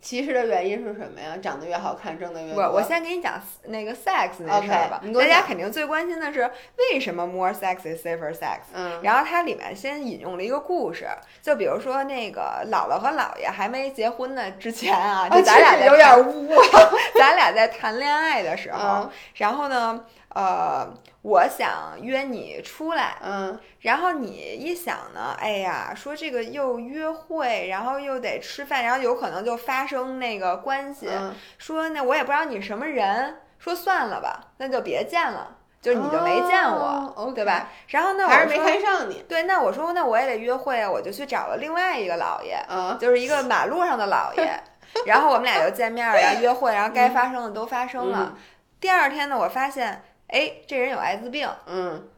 [0.00, 1.36] 其实的原因是什么呀？
[1.42, 2.62] 长得越好看，挣得越多。
[2.62, 8.58] 我我先给你讲那个 sex 那事儿吧大家肯定最关心的是为什么 more sex is safer sex。
[8.74, 11.08] 嗯然后它里面先引用了一个故事，
[11.42, 16.90] 就比如说那个姥姥和姥爷还没结婚呢之前啊，就咱俩有点谈污啊。
[17.18, 20.04] 咱俩在谈恋爱的时候，嗯然后呢，
[20.38, 20.86] 呃，
[21.22, 23.58] 我想约你出来，嗯。
[23.80, 37.68] 然后你一想呢，哎呀，说这个又约会，然后又得吃饭，然后有可能就发生那个关系，嗯，说那我也不知道你什么人，说算了吧，那就别见了，就是你就没见我，对吧？
[37.88, 39.24] 然后那我，还是没看上你。
[39.28, 42.96] 对，那我说那我也得约会啊，我就去找了另外一个姥爷，嗯。
[43.00, 44.62] 就是一个马路上的姥爷，
[45.04, 48.36] 然后我们俩就见面儿，然后约会，然后该发生的都发生了。
[48.80, 51.48] 第二天呢，我发现，哎，这人有艾滋病。
[51.66, 52.08] 嗯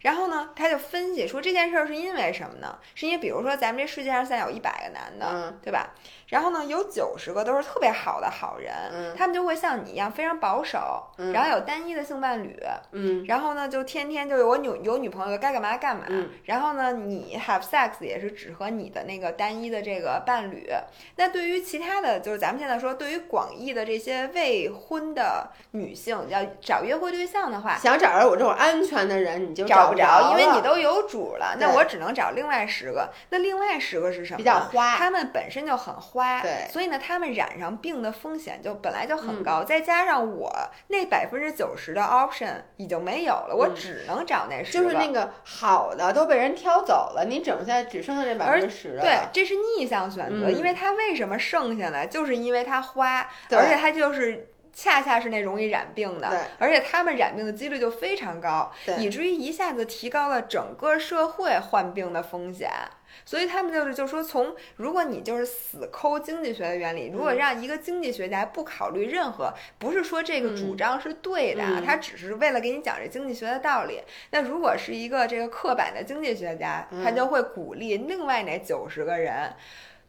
[0.00, 2.78] 然后呢，他就分析说这件事儿是因为什么呢？
[2.94, 5.92] 是因为比如说咱们这世界上现在有一百个男的，嗯对吧？
[6.28, 12.58] 然后呢，有九十个都是特别好的好人，嗯他们就会像你一样非常保守，嗯然后有单一的性伴侣，
[12.92, 16.04] 嗯然后呢，就天天就是我女有女朋友该干嘛干嘛。
[16.08, 20.70] 嗯然后呢，你 have sex 也是只和你的那个单一的这个伴侣。
[21.16, 33.08] 那对于其他的，就是咱们现在说，对于广义的这些未婚的女性要找约会对象的话，想找着我这种安全的人，你就找不着，因为你都有主了，那我只能找另外十个。
[33.30, 34.38] 那另外十个是什么？
[34.38, 40.50] 比较花他们本身就很花，对所以呢，他们染上病的风险就本来就嗯很高，再加上我
[40.88, 54.48] 那百分之九十的 option 已经没有了，我只能找那十就是那个好的都被人挑走了，你整下只剩下这百分之十了对。，这是逆向选择，嗯因为它为什么剩下来，就是因为它花，对而且它就是。
[54.80, 62.70] 恰恰是那容易染病的，而且他们染病的几率就非常高，以至于一下子提高了整个社会患病的风险。
[63.24, 74.00] 所以他们就是就说从，如果你就是死抠经济学的原理，如果嗯让一个经济学家不考虑任何，不是说这个主张是对的，他只是为了给你讲这经济学的道理。
[74.30, 79.52] 那如果是一个这个刻板的经济学家，他嗯就会鼓励另外那九十个人。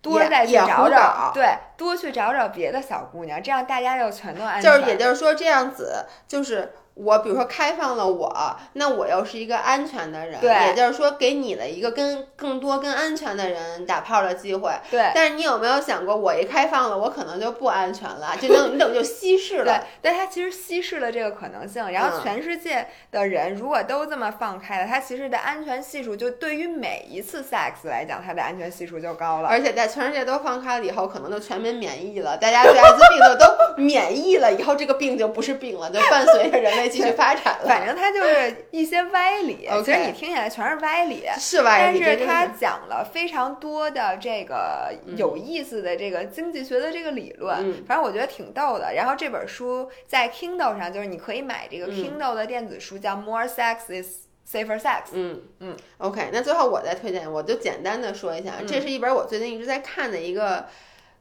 [0.02, 1.46] 多再去找找，对，
[1.80, 4.72] 多去找找别的小姑娘，这样大家就全都安全。
[4.72, 14.74] 就是也就是说这样子，就是我比如说开放了我，那我又是一个安全的人，对也就是说给你了一个跟更多跟安全的人打炮的机会。
[14.92, 29.48] 对，但是你有没有想过，我一开放了，我可能就不安全了，就等你等于就稀释了对。，但它其实稀释了这个可能性，然后嗯全世界的人如果都这么放开了，它其实的安全系数就对于每一次 sex 来讲，它的安全系数就高了。
[29.48, 37.68] 而且在全世界都放开了以后，可能就全民免疫了，大家对艾滋病的都免疫了，以后这个病就不是病了，就伴随着人类继续发展了。
[37.68, 41.24] 反正它就是一些歪理其实你听起来全是歪理。
[41.38, 42.00] 是歪理？
[42.00, 48.94] 但是它讲了非常多的这个有意思的这个经济学的这个理论，嗯反正我觉得挺逗的。
[48.94, 54.82] 然后这本书在 Kindle 上，就是你可以买这个嗯 Kindle 的电子书，叫《More Sex is Safer Sex》。
[55.14, 60.66] 嗯嗯，OK，那最后我再推荐，我就简单的说一下，嗯这是一本我最近一直在看的一个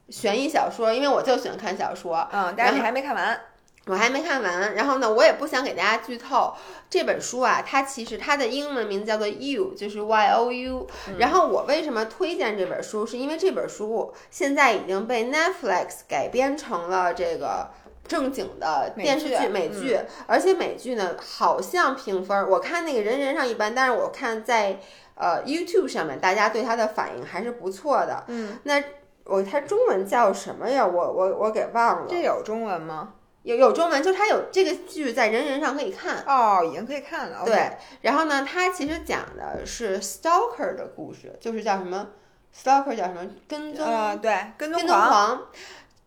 [0.09, 3.39] 悬疑小说，因为我就喜欢看小说，嗯，但是你还没看完。
[3.85, 4.75] 我还没看完。
[4.75, 6.53] 然后呢，我也不想给大家剧透
[6.89, 10.87] 这本书啊，它其实它的英文名字叫做 You，就是 Y O U。
[11.17, 17.69] 然嗯后我为什么推荐这本书，是因为这本书现在已经被 Netflix 改编成了这个。
[18.07, 24.79] 正经的电视剧、美剧美剧，而且美剧呢，好像评分儿，我看那个人人上一般，但是我看在
[25.13, 28.23] 呃 YouTube 上面，大家对它的反应还是不错的。
[28.29, 28.81] 嗯，那
[29.29, 30.85] 我它中文叫什么呀？
[30.85, 32.05] 我我我给忘了。
[32.09, 33.13] 这有中文吗？
[33.43, 36.23] 有有中文，就它有这个剧在人人上可以看。
[36.27, 37.43] 哦，已经可以看了。
[37.45, 37.71] 对，
[38.01, 42.09] 然后呢，它其实讲的是 stalker 的故事，就是叫什么
[42.53, 45.09] stalker 叫什么跟踪、呃，对，跟踪跟踪狂。
[45.09, 45.41] 狂。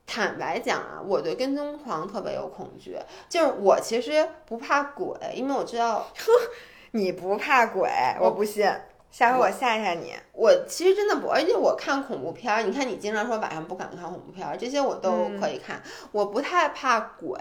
[0.04, 2.98] 坦白讲啊，我对跟踪狂特别有恐惧。
[3.30, 6.06] 就是我其实不怕鬼，因为我知道
[6.92, 7.88] 你不怕鬼，
[8.20, 8.70] 我不信。
[9.12, 10.14] 下回我吓吓你。
[10.32, 15.80] 我其实真的不，而且我看恐怖片儿，你看你经常说晚上不敢看恐怖片儿，这些我都嗯可以看。
[16.10, 17.38] 我不太怕鬼，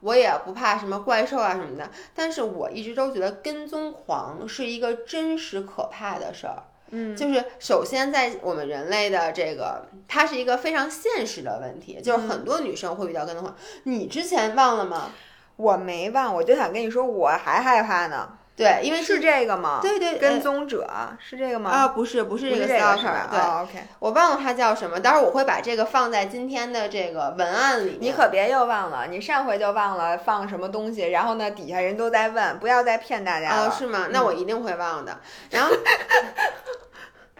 [0.00, 6.62] 我也不怕什么怪兽啊什么的，但是我一直都觉得跟踪狂是一个真实可怕的事儿。
[6.90, 13.54] 嗯，就是首先在我们人类的这个，它是一个非常现实的问题，就是嗯很多女生会遇到跟踪狂。
[13.82, 15.10] 你之前忘了吗？
[15.56, 18.37] 我没忘，我就想跟你说，我还害怕呢。
[18.58, 19.78] 对，因为是这个吗？
[19.80, 20.84] 对对跟呃踪者
[21.20, 21.70] 是这个吗？
[21.70, 23.78] 啊，不是不是这个对，哦，OK。
[24.00, 27.98] 我忘了它叫什么，待会儿我会把这个放在今天的这个文案里面。
[28.00, 33.68] 你可别又忘了，你上回就忘了放什么东西，然后呢，底下人都在问，不要再骗大家了。
[33.68, 34.08] 哦，是吗？
[34.10, 35.20] 那我一定会忘的。
[35.50, 35.72] 然后，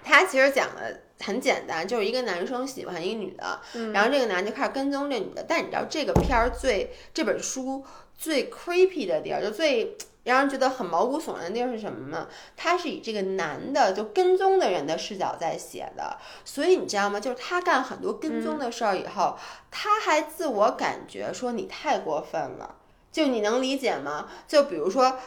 [0.05, 5.45] 他其实讲的很简单，就是一个男生喜欢一个女的，嗯然后这个男的就开始跟踪这女的。
[5.49, 7.85] 但你知道这个片儿最这本书
[8.17, 9.97] 最 creepy 的地儿，就最。
[10.29, 12.29] 让人觉得很毛骨悚然的地方是什么呢？
[12.57, 17.19] 他是以这个男的就跟踪的人的视角在写的，所以你知道吗？
[17.19, 19.37] 就是他干很多跟踪的事儿以后，
[19.71, 22.77] 他还自我感觉说你太过分了，
[23.11, 24.29] 就你能理解吗？
[24.47, 25.19] 就比如说。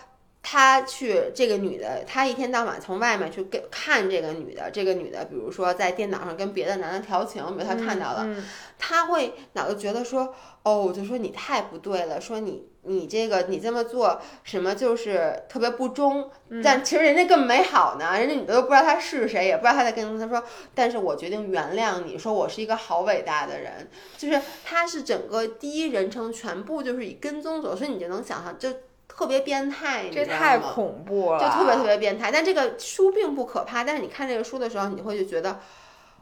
[0.44, 8.44] 他去这个女的，他一天到晚从外面去跟看这个女的，这个女的，比如说在电脑上跟别的男的调情，比如他看到了，嗯
[8.80, 10.34] 他会脑子觉得说，
[10.64, 28.70] 哦，就说你太不对了，说你你这个你这么做什么就是特别不忠，嗯但其实人家更美好呢，人家女的都不知道他是谁，也不知道他在跟踪他说，但是我决定原谅你，说我是一个好伟大的人，就是他是整个第一人称全部就是以跟踪者，所以你就能想象就
[29.08, 32.32] 特别变态，你这太吗恐怖了，就特别特别变态。
[32.32, 35.60] 但这个书并不可怕，但是你看这个书的时候，你会就觉得。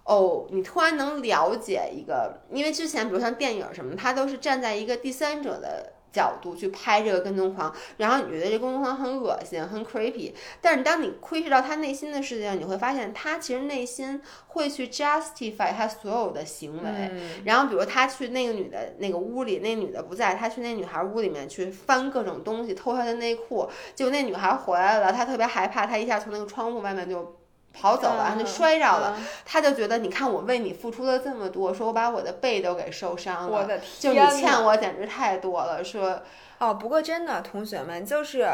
[0.05, 16.89] 哦，你突然能了解一个，因为之前比如像电影什么的，它都是站在一个第三者的角度去拍这个跟踪狂，然后你觉得这跟踪狂很恶心、很 creepy，但是当你窥视到他内心的世界，你会发现他其实内心会去 justify 他所有的行为。
[17.12, 27.39] 嗯然后比如他去那个女的那个屋里，那女的不在，他去那女孩屋里面去翻各种东西，偷她的内裤，结果那女孩回来了，他特别害怕，他一下从那个窗户外面就
[27.74, 36.22] 跑走了，就摔着了，嗯他就觉得你看我为你付出了这么多，说我把我的背都给受伤了，我的就你欠我简直太多了，说
[36.58, 38.48] 哦，不过真的，同学们，就是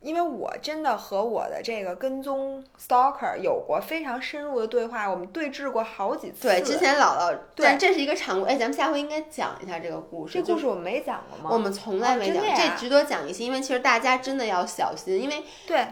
[0.00, 6.48] 因为我真的和我的这个跟踪 stalker 有过非常深入的对话，我们对峙过好几次。
[6.48, 11.50] 对，之前姥姥，对但这是一个常规，哎，咱们下回应该讲一下这个故事，这故事我们没讲过吗？
[11.52, 15.86] 我们从来没讲，这值得讲一些，因为其实大家真的要小心，因为对。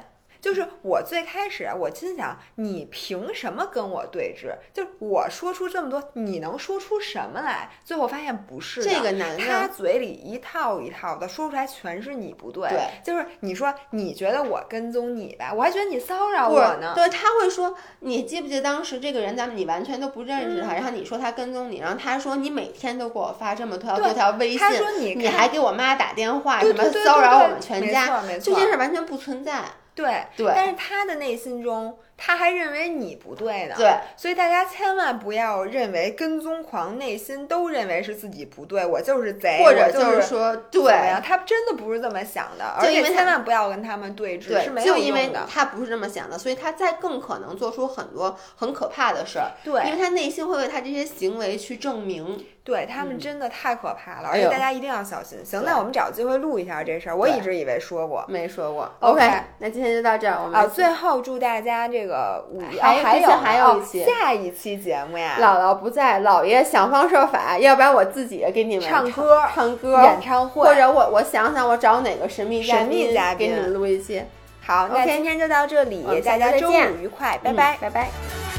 [0.44, 4.54] 就是我最开始，我心想，你凭什么跟我对峙？
[4.74, 7.70] 就是我说出这么多，你能说出什么来？
[7.82, 12.68] 最后发现不是这个男的他嘴里一套一套的说出来，全是你不对。
[12.68, 16.92] 对，就是你说你觉得我跟踪你吧，我还觉得你骚扰我呢。
[16.94, 29.62] 对，他会说，你记不记得当时这个人，咱们你完全都不认识嗯他，然后你说他跟踪你，然后他说你每天都给我发这么多条多条微信，他说你你还给我妈打电话，什么骚扰我们全家，这事儿完全不存在。
[29.94, 30.52] 对对。
[30.54, 33.74] 但是他的内心中，他还认为你不对呢。
[33.76, 40.54] 对，所以大家千万不要认为跟踪狂内心都认为是自己不对，我就是贼，或者就是说？
[40.70, 40.92] 对。
[41.24, 45.46] 他真的不是这么想的，而且就因为他千万不要跟他们对峙，是对，没就因为有用的。
[45.48, 52.44] 他不是这么想的，所以他再更可能做出很多很可怕的事儿，因为他内心会为他这些行为去证明。
[52.64, 55.38] 对，他们嗯真的太可怕了，而且大家一定要小心。
[55.44, 57.16] 行，那我们找机会录一下这事儿。
[57.16, 58.24] 我一直以为说过。
[58.26, 59.20] 没说过 OK
[59.58, 74.22] 那今天就到这儿，我们啊，最后祝大家这个五一还有哦还有还有哦一期下一期节目呀，姥姥不在，姥爷想方设法，要不然我自己给你们唱歌唱歌演唱会或者我我想想，我找哪个神秘神秘嘉宾给你们录一期。
[74.66, 77.76] 好，那今天就到这里大家周五愉快，拜嗯拜。
[77.80, 78.53] 拜拜。